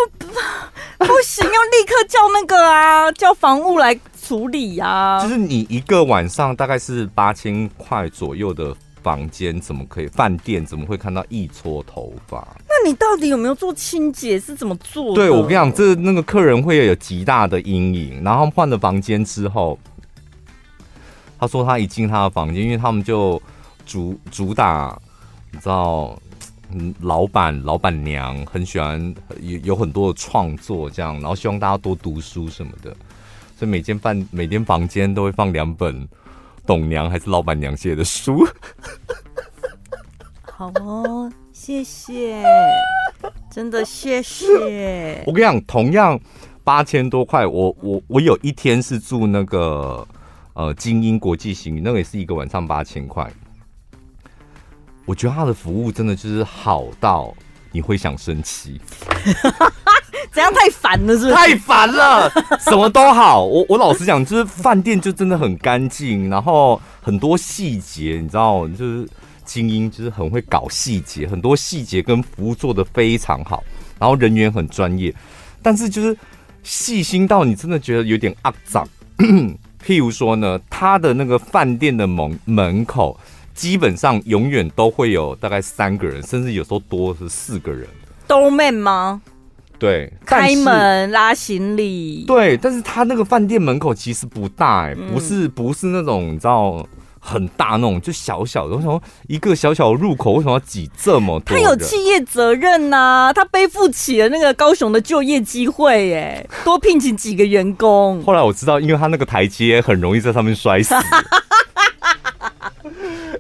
[0.97, 5.21] 不行，要立刻叫那个啊，叫房务来处理啊。
[5.21, 10.07] 就是你一个晚上大概是八千块左右的房间，怎么可以？
[10.07, 12.45] 饭店怎么会看到一撮头发？
[12.67, 14.39] 那你到底有没有做清洁？
[14.39, 15.15] 是怎么做的？
[15.15, 18.23] 对，我跟你讲，这那个客人会有极大的阴影。
[18.23, 19.77] 然后换了房间之后，
[21.39, 23.39] 他说他一进他的房间，因为他们就
[23.85, 24.99] 主主打，
[25.51, 26.19] 你知道。
[26.77, 32.93] 嗯，老板、老板娘很喜欢有有很多的创作，这样，然后希望大家多读书什么的，
[33.57, 36.05] 所以每间饭、每间房间都会放两本
[36.65, 38.45] 董娘还是老板娘写的书。
[40.43, 42.43] 好哦，谢谢，
[43.49, 45.23] 真的谢谢。
[45.25, 46.19] 我跟你讲，同样
[46.65, 50.05] 八千多块，我我我有一天是住那个
[50.55, 53.31] 呃精英国际行，那个也是一个晚上八千块。
[55.05, 57.33] 我觉得他的服务真的就是好到
[57.71, 58.79] 你会想生气，
[60.31, 61.33] 这样太烦了，是不是？
[61.33, 63.43] 太烦了，什么都好。
[63.43, 69.07] 我我老实讲，就是饭店就真的很干净，然后很多细节，你知道，就是
[69.43, 73.63] 精英就是很会搞细节，很多细节跟服务做的非常好，
[73.99, 75.13] 然后人员很专业，
[75.61, 76.17] 但是就是
[76.63, 78.87] 细心到你真的觉得有点肮脏。
[79.85, 83.19] 譬如说呢，他的那个饭店的门门口。
[83.55, 87.87] 基本上永远都会有大概三个人，甚至有时候多是四个人。
[88.27, 89.21] Doorman 吗？
[89.79, 92.23] 对，开门拉行李。
[92.25, 96.85] 对，但是他那个饭店门口其实不大、欸，哎、嗯，不是不是那种你知道
[97.19, 98.75] 很大那种，就小小的。
[98.75, 101.57] 为什么一个小小的入口为什么要挤这么多？
[101.57, 108.23] 他有企业责任呐、啊，他背负起了那个高雄的就业机会、欸，哎， 多聘请几个员工。
[108.23, 110.95] 后来我知道，因为他那个台阶很容易在上面摔死。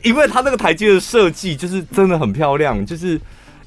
[0.05, 3.19] 因为它那个台阶的设计就是真的很漂亮，就是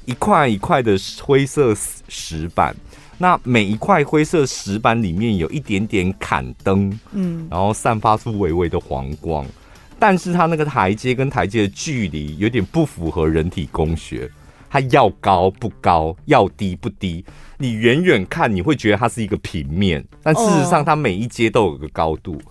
[0.05, 1.75] 一块一块的灰色
[2.07, 2.73] 石板，
[3.17, 9.45] 那每一块灰色石板里面有一点点砍灯，嗯，然后散发出微微的黄光，
[9.99, 14.31] 但是它那个台阶跟台阶的距离有点不符合人体工学，
[14.69, 17.25] 它要高不高，要低不低，
[17.57, 22.41] 你远远看你会觉得它是一个平面，但事实上它每一阶都有个高度。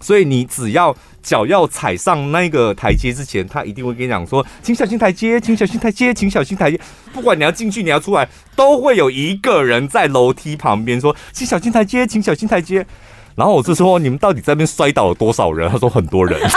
[0.00, 6.80] 所以你只要脚要踩上那个台阶之前，他一定会跟你讲说：“请小心台阶，请小心台阶，请小心台阶。”
[7.12, 12.86] 不管你要进去，你要出来，都会有一个人在楼梯旁边说：“请小心台阶，请小心台阶。”
[13.34, 16.40] 然后我就说：“你们到底在那边摔倒了多少人？”他说：“很多人。”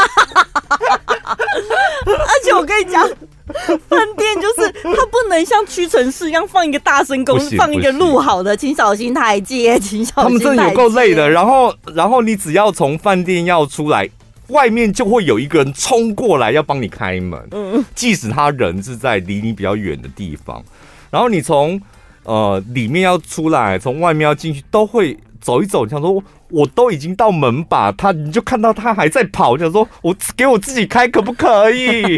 [2.04, 3.08] 而且我跟你讲，
[3.90, 10.46] 饭店就是它不能像屈臣氏一样放一个大声公，放一个录好的，请小心台阶， 请小心台阶。
[10.46, 11.30] 他们真的有够累的。
[11.30, 14.10] 然后，然后你只要从饭店要出来，
[14.48, 17.40] 外面就会有一个人冲过来要帮你开门。
[17.52, 20.64] 嗯，即使他人是在离你比较远的地方，
[21.10, 21.82] 然后你从
[22.24, 25.18] 呃里面要出来，从外面要进去，都会。
[25.44, 32.16] 走一走，你想说我都已经到门把，他你就看到他还在跑，你想说我给我自己开可不可以？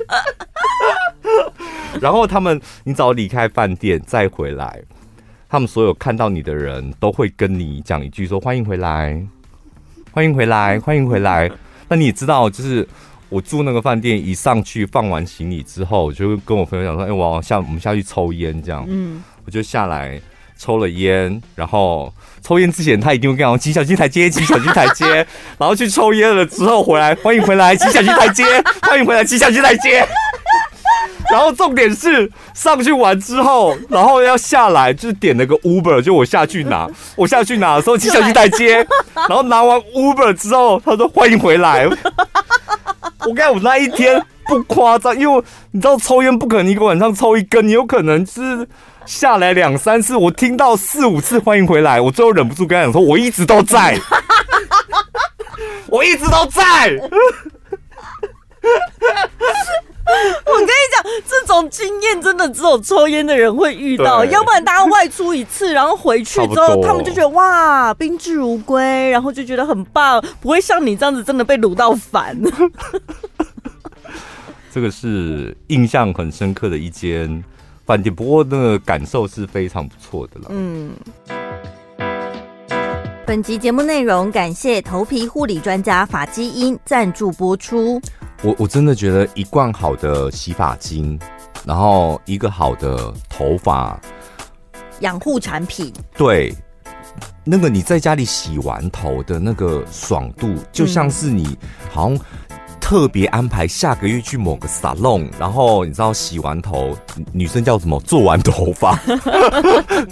[2.00, 4.80] 然后他们，你只要离开饭店再回来，
[5.48, 9.22] 他们所有看到你的人都会跟你讲一句说 欢迎回来，
[10.12, 11.50] 欢迎回来，欢迎回来。
[11.88, 12.86] 那你也知道，就是
[13.28, 20.20] 我住那个饭店，一上去放完行李之后，我就跟我朋友讲说，哎、欸，我下我们下去抽烟，这样，嗯，我就下来。
[20.58, 25.04] 抽了烟，然后抽烟之前他一定会跟我骑小心台阶，骑小心台阶，
[25.58, 28.44] 然后去抽烟了之后回来，欢迎回来，骑小心台阶，
[28.82, 30.06] 欢迎回来，骑小心台阶。
[31.30, 41.88] 然后重点是上去完之后，然后要下来，就是点了个 Uber，就我下去拿，我下去拿的时候骑小心台阶，然后拿完 Uber 之后，他说欢迎回来。
[43.26, 48.66] 我看我那一天不夸张，因为你知道抽烟不可能一个晚上抽一根，你有可能是。
[49.04, 53.98] 下来两三次，我听到四五次欢迎回来，我最后忍不住跟他讲说：“我一直都在，
[55.88, 56.92] 我一直都在。”
[60.46, 72.36] 我跟你讲，这种经验真的只有抽烟的人会遇到，要不然大家外出一次，然后回去之后，他们就觉得哇，宾至如归，然后就觉得很棒，不会像你这样子真的被掳到烦。
[74.72, 77.42] 这个是印象很深刻的一间。
[77.84, 80.46] 饭店，不过那个感受是非常不错的了。
[80.50, 80.92] 嗯，
[83.26, 88.00] 本集节目内容感谢头皮护理专家法基因赞助播出。
[88.42, 91.18] 我我真的觉得一罐好的洗发精，
[91.64, 94.00] 然后一个好的头发
[95.00, 96.54] 养护产品，对，
[97.44, 101.56] 那个你在家里洗完头的那个爽度，就像是你
[101.90, 102.18] 好像。
[102.84, 106.94] 特别安排下个月去某个 salon，然后你知道洗完头，
[107.32, 107.98] 女生叫什么？
[108.00, 108.98] 做完头发，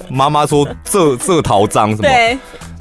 [0.08, 2.02] 妈妈说这这头脏什么？
[2.02, 2.38] 对。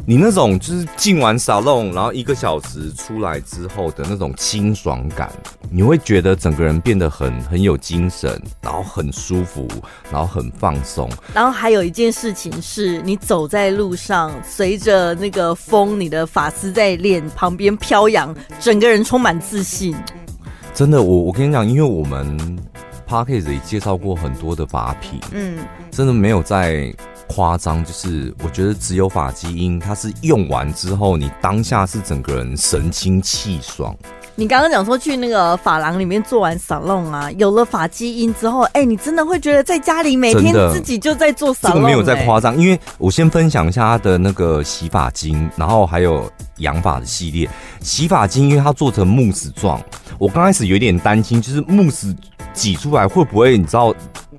[0.10, 5.32] 你那种就是进完沙龙，然后一个小时出来之后的那种清爽感，
[5.70, 9.68] 你会觉得整个人变得很很有精神，然后很舒服，
[10.12, 11.07] 然后很放松。
[11.32, 19.95] 然后还有一件事情是，你走在路上，随着那个风，你的发丝在脸旁边飘扬，整个人充满自信。
[20.74, 22.57] 真的，我我跟你讲，因为我们
[23.07, 25.60] Podcast 也介绍过很多的发品，嗯，
[25.91, 26.91] 真的没有在。
[27.30, 33.96] 夸张就是，我觉得只有发基因，它是用完之后，你当下是整个人神清气爽。
[34.36, 42.58] 你刚刚讲说去那个发廊里面做完 salon 啊，有了发基因之后，哎、欸，你真的会觉得在家里每天自己就在做 salon，这个没有在夸张。
[42.58, 47.50] 因为我先分享一下它的那个洗发精，然后还有养发的系列。
[47.82, 49.80] 洗发精因为它做成慕斯状，
[50.18, 52.16] 我刚开始有点担心，就是慕斯
[52.54, 53.94] 挤出来会不会你知道？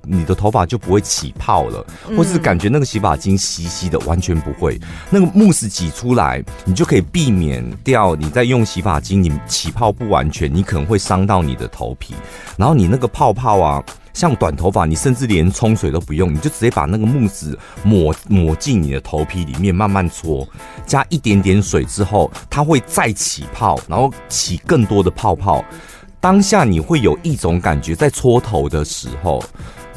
[0.04, 1.84] 你的头发就不会起泡了，
[2.16, 4.80] 或是感觉那个洗发精稀稀的，完全不会。
[5.10, 12.14] 那个慕斯挤出来，你就可以避免掉你在用洗发精，你起泡不完全，你可能会伤到你的头皮。
[12.56, 20.46] 然后你那个泡泡啊，像短头发，你甚至连冲水都不用，你就直接把那个慕斯抹抹进你的头皮里面，慢慢搓，
[20.86, 25.64] 加一点点水之后，它会再起泡，然后起更多的泡泡。
[26.20, 29.42] 当下你会有一种感觉，在搓头的时候。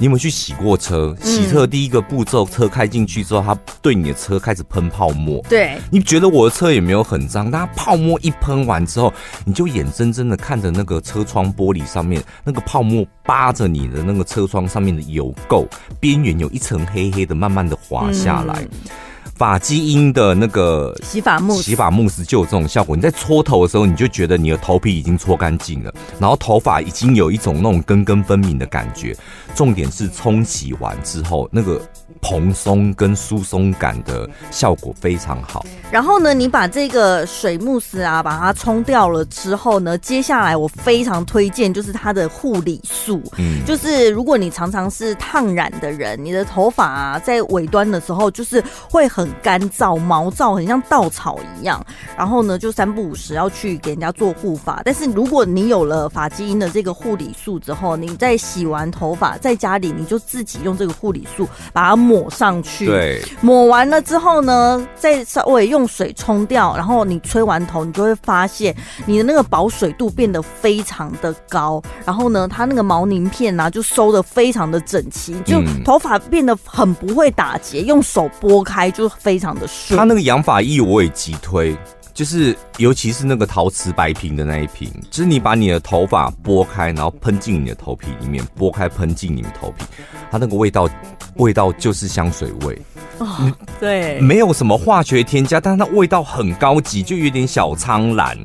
[0.04, 1.16] 你有没有去洗过车？
[1.22, 5.42] 洗车第一个步骤，车开进去之后，它对你的车开始喷泡沫。
[5.48, 9.14] 对，你觉得我的车也没有很脏，但它泡沫一喷完之后，
[9.46, 15.66] 你就眼睁睁的看着那个车窗玻璃上面那个泡沫扒着你的那个车窗上面的油垢
[16.02, 18.62] 边缘有一层黑黑的，慢慢的滑下来。
[18.62, 18.92] 嗯
[19.36, 22.96] 发基因的那个洗发慕洗发慕斯就有这种效果。
[22.96, 29.16] 你在搓头的时候，你就觉得你的头皮已经搓干净了，然后头发已经有一种那种根根分明的感觉。
[29.56, 31.80] 重点是冲洗完之后，那个
[32.22, 35.64] 蓬松跟疏松感的效果非常好。
[35.92, 43.22] 然后呢，你把这个水慕斯啊，把它冲掉了之后呢，接下来我非常推荐就是它的护理素。
[43.38, 49.23] 嗯，就是如果你常常是烫染的人，你的头发啊，在尾端的时候就是会很。
[49.24, 51.82] 很干燥、毛躁，很像稻草一样。
[52.18, 54.82] 然后呢，就三不五时要去给人家做护发。
[54.84, 62.86] 但是如果你有了发基因的这个护理素之后，你在洗完头发，在家里你就自己用这个护理素把它抹上去。
[62.86, 71.82] 对，抹完了之后呢，再稍微用水冲掉，然后你吹完头，你就会发现你的那个保水度变得非常的高。
[72.04, 79.10] 然后呢，它那个毛鳞片呢、啊，就收的非常的整齐，就头发变得很不会打结，用手拨开就。
[79.20, 81.76] 非常的顺，它那个养发液我也急推，
[82.14, 89.84] 就是尤其是那个陶瓷白瓶的那一瓶，就是你把你的头发拨开，然后喷进你的头皮里面，拨开喷进你的头皮，
[90.32, 90.88] 它那个味道，
[91.36, 92.80] 味道就是香水味，
[93.18, 98.38] 哦，对，没有什么化学添加，但是它味道很高级，就有点小苍兰，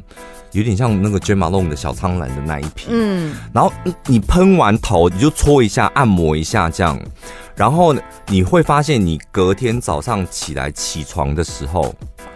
[0.53, 3.71] 有点像那个 Jo Malone 的小苍兰的那一瓶，嗯，然后
[4.07, 6.99] 你喷完头，你就搓一下，按摩一下，这样。
[7.59, 11.93] 然后呢你会发现，你隔天早上起来起床的时候，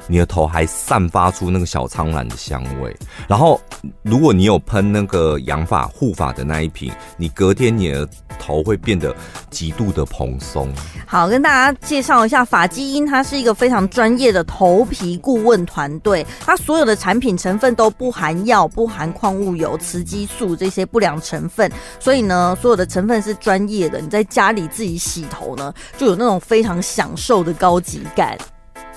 [0.07, 2.95] 你的头还散发出那个小苍兰的香味。
[3.29, 3.61] 然后，
[4.03, 8.09] 如果你有喷那个养发护发的那一瓶，你隔天你的
[8.39, 9.15] 头会变得
[9.51, 10.73] 极度的蓬松。
[11.07, 21.71] 好，跟大家介绍一下，发基因它是一个非常专业的头皮顾问团队，它所有的产品成分都不含药、不含矿物油、雌激素这些不良成分，
[22.01, 24.01] 所以呢，所有的成分是专业的。
[24.01, 28.37] 你在家里自己洗头呢，就有那种非常享受的高级感。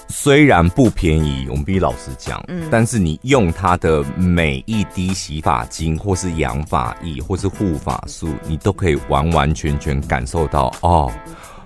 [0.08, 11.12] 虽然不便宜，我们必须老实讲，嗯，但是你用它的每一滴洗发精，或是养发液，或是护发素，你都可以完完全全感受到哦。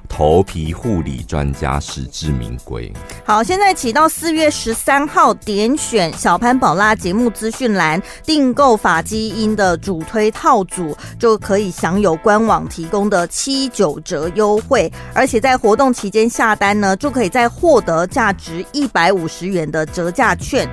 [0.10, 2.92] 头皮护理专家实至名归。
[3.24, 14.92] 好，现在起到四月十三号，点选小潘宝拉节目资讯栏订购法基因的主推套组，就可以享有官网提供的七九折优惠。
[15.14, 20.68] 而且在活动期间下单呢，就可以再获得价值一百五十元的折价券。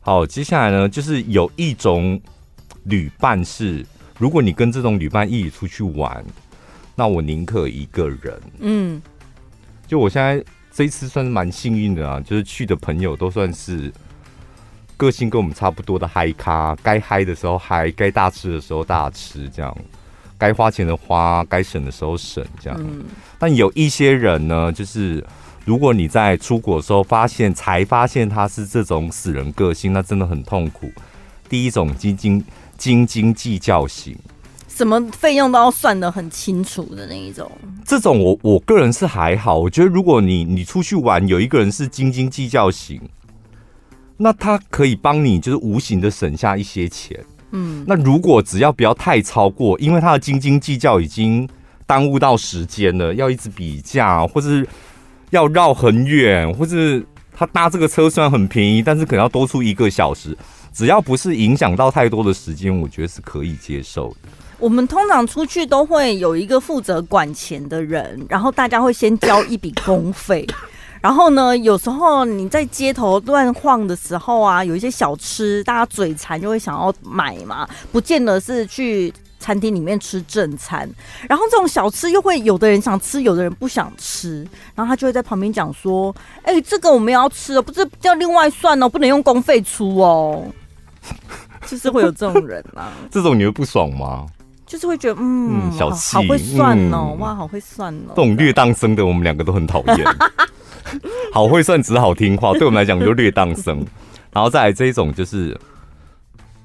[0.00, 2.18] 好，接下来呢，就是有一种
[2.84, 3.84] 旅伴是。
[4.22, 6.24] 如果你跟这种旅伴一起出去玩，
[6.94, 8.40] 那我宁可一个人。
[8.60, 9.02] 嗯，
[9.84, 10.40] 就我现在
[10.72, 13.92] 这一次算是蛮幸运的啊，就是去的朋友都算是
[14.96, 19.76] 个性跟我们差不多的嗨咖，该嗨的时候嗨，该大吃的时候大吃，这样
[20.38, 22.80] 该花钱的花，该省的时候省，这样。
[23.40, 25.26] 但有一些人呢，就是
[25.64, 30.88] 如果你在出国的时候发现才发现他是这种死人个性，那真的很痛苦。
[31.48, 32.42] 第一种斤斤
[32.82, 34.16] 斤斤计较型，
[34.66, 37.48] 什么费用都要算得很清楚的那一种。
[37.86, 43.00] 这种我我个人是还好，我觉得如果你你出去玩有一个人是斤斤计较型，
[44.16, 47.24] 那他可以帮你就是无形的省下一些钱。
[47.52, 51.48] 嗯，那如果只要不要太超过，因为他的斤斤计较已经
[51.86, 54.66] 耽误到时间了，要一直比价，或是。
[55.30, 57.02] 要绕很远，或是
[57.34, 60.36] 他搭这个车虽然很便宜，但是可能要多出一个小时。
[60.72, 64.16] 只要不是影响到太多的时间，我觉得是可以接受的。
[64.58, 70.46] 我们通常出去都会有一个负责管钱的人，然后大家会先交一笔公费。
[71.02, 79.12] 然后呢，有时候你在街头乱晃的时候啊，有一些小吃，大家嘴馋就会想要买嘛，不见得是去。
[79.42, 80.88] 餐厅里面吃正餐，
[81.28, 86.14] 然后这种小吃又会有的人想吃，有的人不想吃，然后他就会在旁边讲说
[86.46, 90.46] ：“哎、欸，这个我们要吃哦，不是要另外算哦，不能用公费出哦。”
[91.66, 94.26] 就是会有这种人啊， 这种你会不爽吗？
[94.66, 98.08] 就是会觉得嗯，嗯，小气，好会算哦，嗯、哇，好会算哦。
[98.08, 99.98] 这种略当生的，我们两个都很讨厌。
[101.32, 103.84] 好会算，只好听话，对我们来讲就略当生。
[104.32, 105.58] 然后再来这一种，就是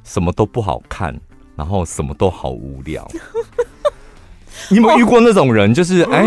[0.03, 1.13] 什么都不好看。
[1.57, 3.07] 然后什么都好无聊，
[4.69, 5.73] 你有没有遇过那种人？
[5.73, 6.19] 就是哎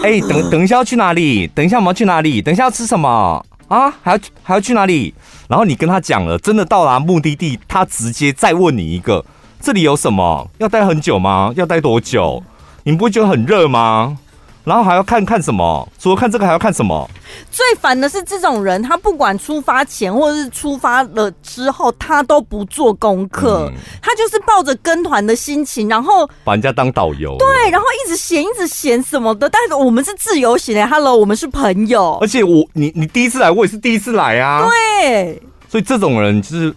[0.00, 1.44] 哎、欸欸，等等一下要去哪里？
[1.48, 2.40] 等一下我们要去哪里？
[2.40, 3.90] 等一下要吃什么啊？
[4.00, 5.12] 还要还要去哪里？
[5.48, 9.24] 然后你跟他讲了，真的到达目的地，他直接再问你一个：
[9.60, 10.50] 这里有什么？
[10.58, 11.52] 要待很久吗？
[11.56, 12.42] 要待多久？
[12.84, 14.18] 你不会觉得很热吗？
[14.66, 15.88] 然后还要看看什么？
[15.96, 17.08] 除了看这个还要看什么？
[17.52, 29.48] 最烦的是这种人，他不管出发前或者是出发了之后，他都不做功课，嗯、他就是抱着跟团的心情，然后把人家当导游，对，然后一直嫌一直嫌什么的。
[29.48, 32.18] 但是我们是自由行的，Hello，我们是朋友。
[32.20, 34.68] 而且我你你第一次来，我也是第一次来啊。
[34.68, 36.74] 对，所以这种人就是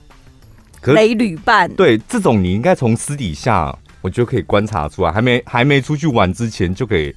[0.84, 1.68] 雷旅伴。
[1.74, 7.16] 对，这种你应该从私底下，我就可以观察出来，还没还没出去玩之前就可以。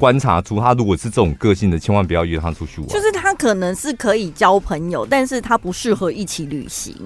[0.00, 2.88] 观察出他如果是这种个性的，千万不要约他出去玩。
[2.88, 6.96] 就是他可能是可以交朋友，但是他不适合一起旅行。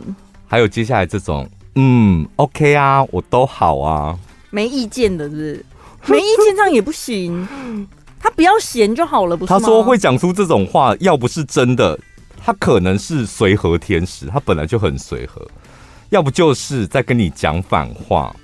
[0.47, 4.17] 还有接下来这种，嗯，OK 啊，我都好啊，
[4.51, 5.67] 没意见的是
[6.07, 6.13] 不是？
[6.13, 7.47] 没意见这样也不行。
[8.21, 9.59] 他不要闲就好了，不是吗？
[9.59, 11.99] 他说会讲出这种话，要不是真的，
[12.39, 15.43] 他可能是随和天使，他本来就很随和；
[16.11, 18.35] 要不就是在跟你讲反话。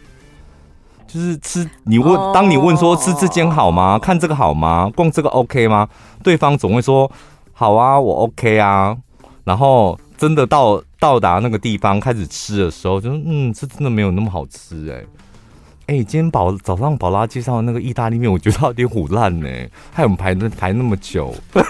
[1.13, 3.99] 就是吃，你问，当你问说吃这间好吗？
[3.99, 4.89] 看这个好吗？
[4.95, 5.89] 逛这个 OK 吗？
[6.23, 7.11] 对方总会说
[7.53, 8.97] 好啊，我 OK 啊。
[9.43, 15.07] 然后真的到到达那个地方开始吃的时候，就是嗯，这真的没有那么好吃哎、欸。
[15.87, 19.49] 哎、欸，今天宝早上宝拉介绍的那个意大利面，我觉得有点虎烂呢，
[19.93, 21.35] 害我们排那排那么久。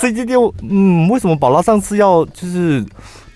[0.00, 0.38] 这间店，
[0.68, 2.84] 嗯，为什么宝拉上次要就是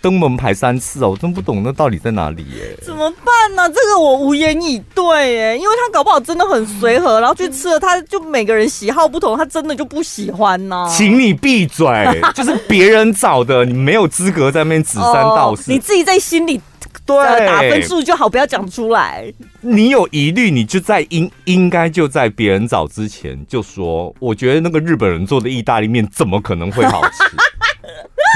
[0.01, 1.09] 登门排三次啊？
[1.09, 2.77] 我真不懂那到底在哪里耶？
[2.83, 3.69] 怎么办呢、啊？
[3.69, 10.87] 这个我无言以对耶，因为他搞不好真的很随和，然后去吃了，他就每个人喜好不同，他真的就不喜欢呢。
[10.91, 11.87] 请你闭嘴，
[12.35, 16.61] 就是别人找的，你没有资格在那边指三道四、哦，你自己在心里。
[17.09, 19.33] 对，打分数就好，不要讲出来。
[19.63, 27.25] 你有疑虑，你就在应应该就在别人找之前就说，我觉得那个日本人做的意大利面怎么可能会好吃？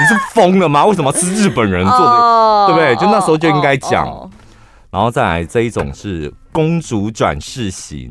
[0.01, 0.87] 你是疯了吗？
[0.87, 2.97] 为什么吃日本人做的？Oh, 对不对？
[2.97, 4.07] 就那时候就应该讲。
[4.07, 4.31] Oh, oh, oh.
[4.91, 8.11] 然后再来这一种是公主转世型，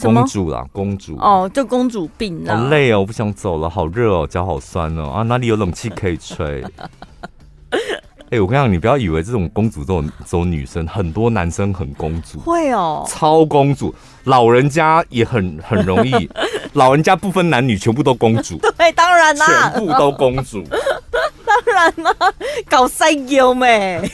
[0.00, 2.44] 公主啦，公主哦，oh, 就公主病。
[2.46, 6.64] 好累哦，我不想走了，好热哦，脚好酸哦，啊，哪里有冷气可以吹？
[8.30, 16.30] 哎、欸，我跟你讲，你不要以为这种公主这种这种女生，很多男生很公主，会哦，超公主，老人家也很很容易，
[16.74, 20.62] 老人家不分男女，全部都公主， 对，当然啦，全部都公主，
[21.44, 22.14] 当然啦，
[22.68, 24.08] 搞塞优美，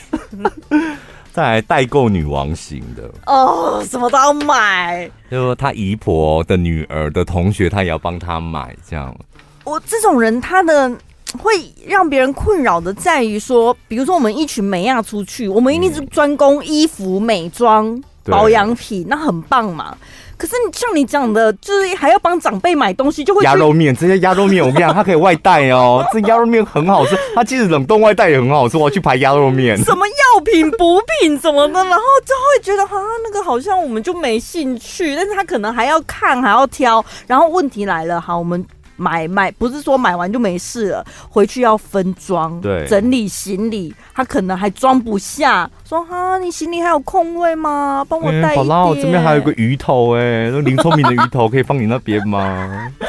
[1.31, 9.15] 再来代购女王型的，哦，什么都要买，就说他姨婆的女儿的同学，她也要帮她买，这样，
[9.63, 10.91] 我这种人，他的。
[11.39, 11.51] 会
[11.85, 19.95] 让别人困扰的在于说，比如说我们一群美亚出去，我们一定是专攻衣服、美妆、保养品，那很棒嘛。
[20.37, 26.05] 可是你像你讲的，就是还要帮长辈买东西，就会鸭肉面这些鸭肉面，我跟你讲，它可以外带哦。
[26.13, 28.77] 这鸭肉面很好吃，它即使冷冻外带也很好吃。
[28.77, 35.15] 我要去排鸭肉面，什么药品、补品什么的，然后就会觉得哈，那个好像我们就没兴趣。
[35.15, 37.03] 但是他可能还要看，还要挑。
[37.25, 38.63] 然后问题来了，好，我们。
[38.97, 48.05] 买买，不是说买完就没事了，回去要分装，对，整理行李，他可能还装不下，说哈，你行李还有空位吗？
[48.09, 48.67] 帮我带一点。
[48.67, 52.91] 我这边还有个鱼头哎、欸，那林聪明的鱼头可以放你那边吗？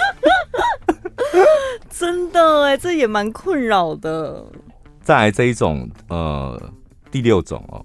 [1.90, 4.44] 真的哎、欸，这也蛮困扰的。
[5.02, 6.60] 再来这一种，呃，
[7.10, 7.84] 第六种哦，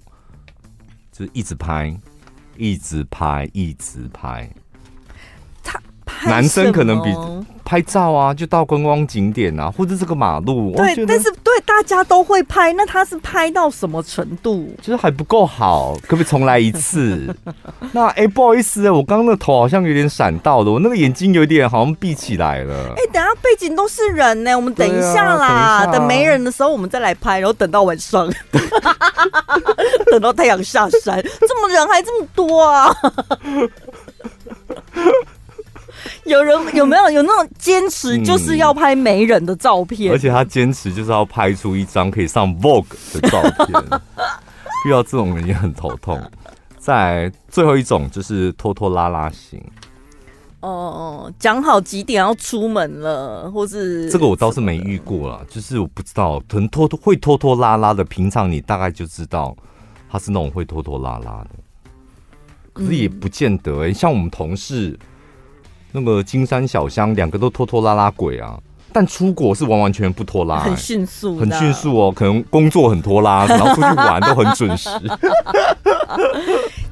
[1.10, 1.94] 就是一直拍，
[2.56, 4.48] 一直拍，一直拍。
[6.26, 7.14] 男生可能比
[7.64, 10.74] 拍照啊，就到观光景点啊，或者这个马路。
[10.76, 14.70] 对，但是对大家都会拍，那他是拍到什么程度？
[14.82, 17.34] 就是还不够好，可不可以重来一次？
[17.92, 22.74] 那哎、欸，不好意思，我刚刚的头好像有点闪到了，我那个眼睛有点好像闭起来了。
[22.90, 28.30] 哎、欸，等下背景都是人呢，我们等一下啦，啊、等，等没人的时候我们再来拍，然后等到晚上，
[30.12, 32.94] 等到太阳下山，怎么人还这么多啊？
[36.26, 44.00] 有人有没有有那种坚持，就是要拍没人的照片，而且他坚持就是要拍出一张可以上 Vogue 的照片。
[44.86, 46.20] 遇到这种人也很头痛。
[46.78, 49.62] 再来最后一种就是拖拖拉拉型。
[50.60, 59.54] 哦，讲好几点要出门了，或是这个我倒是没遇过了，就是我不知道，可能拖拖会拖拖拉拉的，平常你大概就知道
[60.10, 61.50] 他是那种会拖拖拉拉的，
[62.72, 63.92] 可是也不见得、欸。
[63.92, 64.98] 像我们同事。
[65.96, 68.58] 那个金山小香两个都拖拖拉拉鬼啊，
[68.92, 72.12] 但出国是完完全全不拖拉，欸，很迅速，很迅速哦。
[72.12, 74.90] 可能工作很拖拉， 然后出去玩都很准时。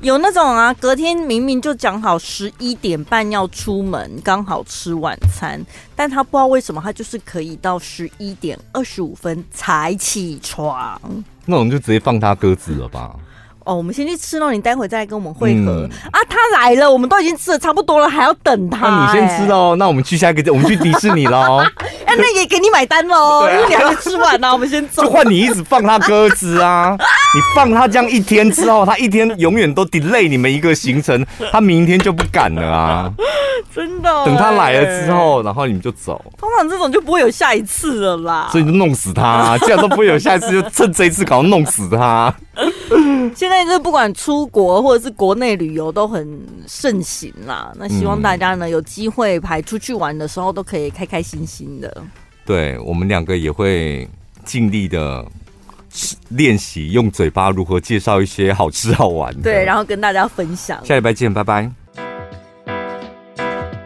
[0.00, 5.60] 有那种啊，隔天明明就讲好十一点半要出门，刚好吃晚餐，
[5.96, 11.00] 但他不知道为什么他就是可以到十一点二十五分才起床。
[11.44, 13.16] 那我们就直接放他鸽子了吧。
[13.64, 16.20] 哦，我们先去吃喽，你待会再来跟我们会合、嗯、啊。
[16.28, 18.90] 他来了，我们都已经吃的差不多了，还要等他、欸。
[18.90, 21.62] 那你先吃喽，那我们去下一个，我们去迪士尼喽。
[22.12, 24.52] 哎，那也给你买单喽，啊、因为你还没吃完呢、啊。
[24.52, 25.02] 我们先走。
[25.02, 26.96] 就换你一直放他鸽子啊！
[27.34, 33.12] 你放他这样一天之后，他一天永远都 delay 你们一个行程，他明天就不敢了啊！
[33.74, 36.22] 真的、欸，等他来了之后，然后你们就走。
[36.36, 39.58] 通常这种就不会有下一次了啦，所以你就弄死他、啊。
[39.64, 42.34] 既然都不会有下一次，就趁这一次搞弄死他。
[43.34, 47.72] 现在就是不管出国或者是国内旅游都很盛行啦。
[47.76, 52.01] 那希望大家呢、嗯、有机会排出去玩的时候都可以开开心心的。
[52.44, 54.08] 对，我们两个也会
[54.44, 55.24] 尽力的
[56.28, 59.42] 练习用嘴巴如何介绍一些好吃好玩的。
[59.42, 60.84] 对，然后跟大家分享。
[60.84, 61.70] 下礼拜见，拜拜。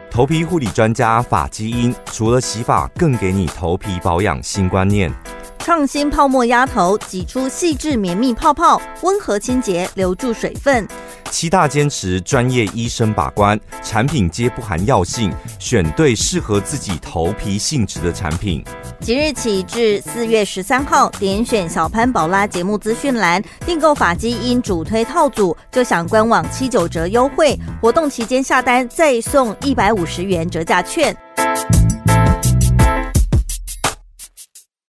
[0.09, 5.13] 头皮护理专家法基因，除了洗发，更给你头皮保养新观念。
[5.59, 10.87] 创新泡沫压头，挤出细致绵密泡泡，温和清洁，留住水分。
[11.29, 15.29] 七大坚持，专业医生把关，产品皆不含药性，
[15.59, 18.63] 选对适合自己头皮性质的产品。
[19.01, 27.59] 即日起至四月十三号，点选小潘宝拉节目资讯栏订购法基因主推套组，就享官网七九折优惠。
[27.81, 31.15] 活动期间下单再送一百五十元折价券。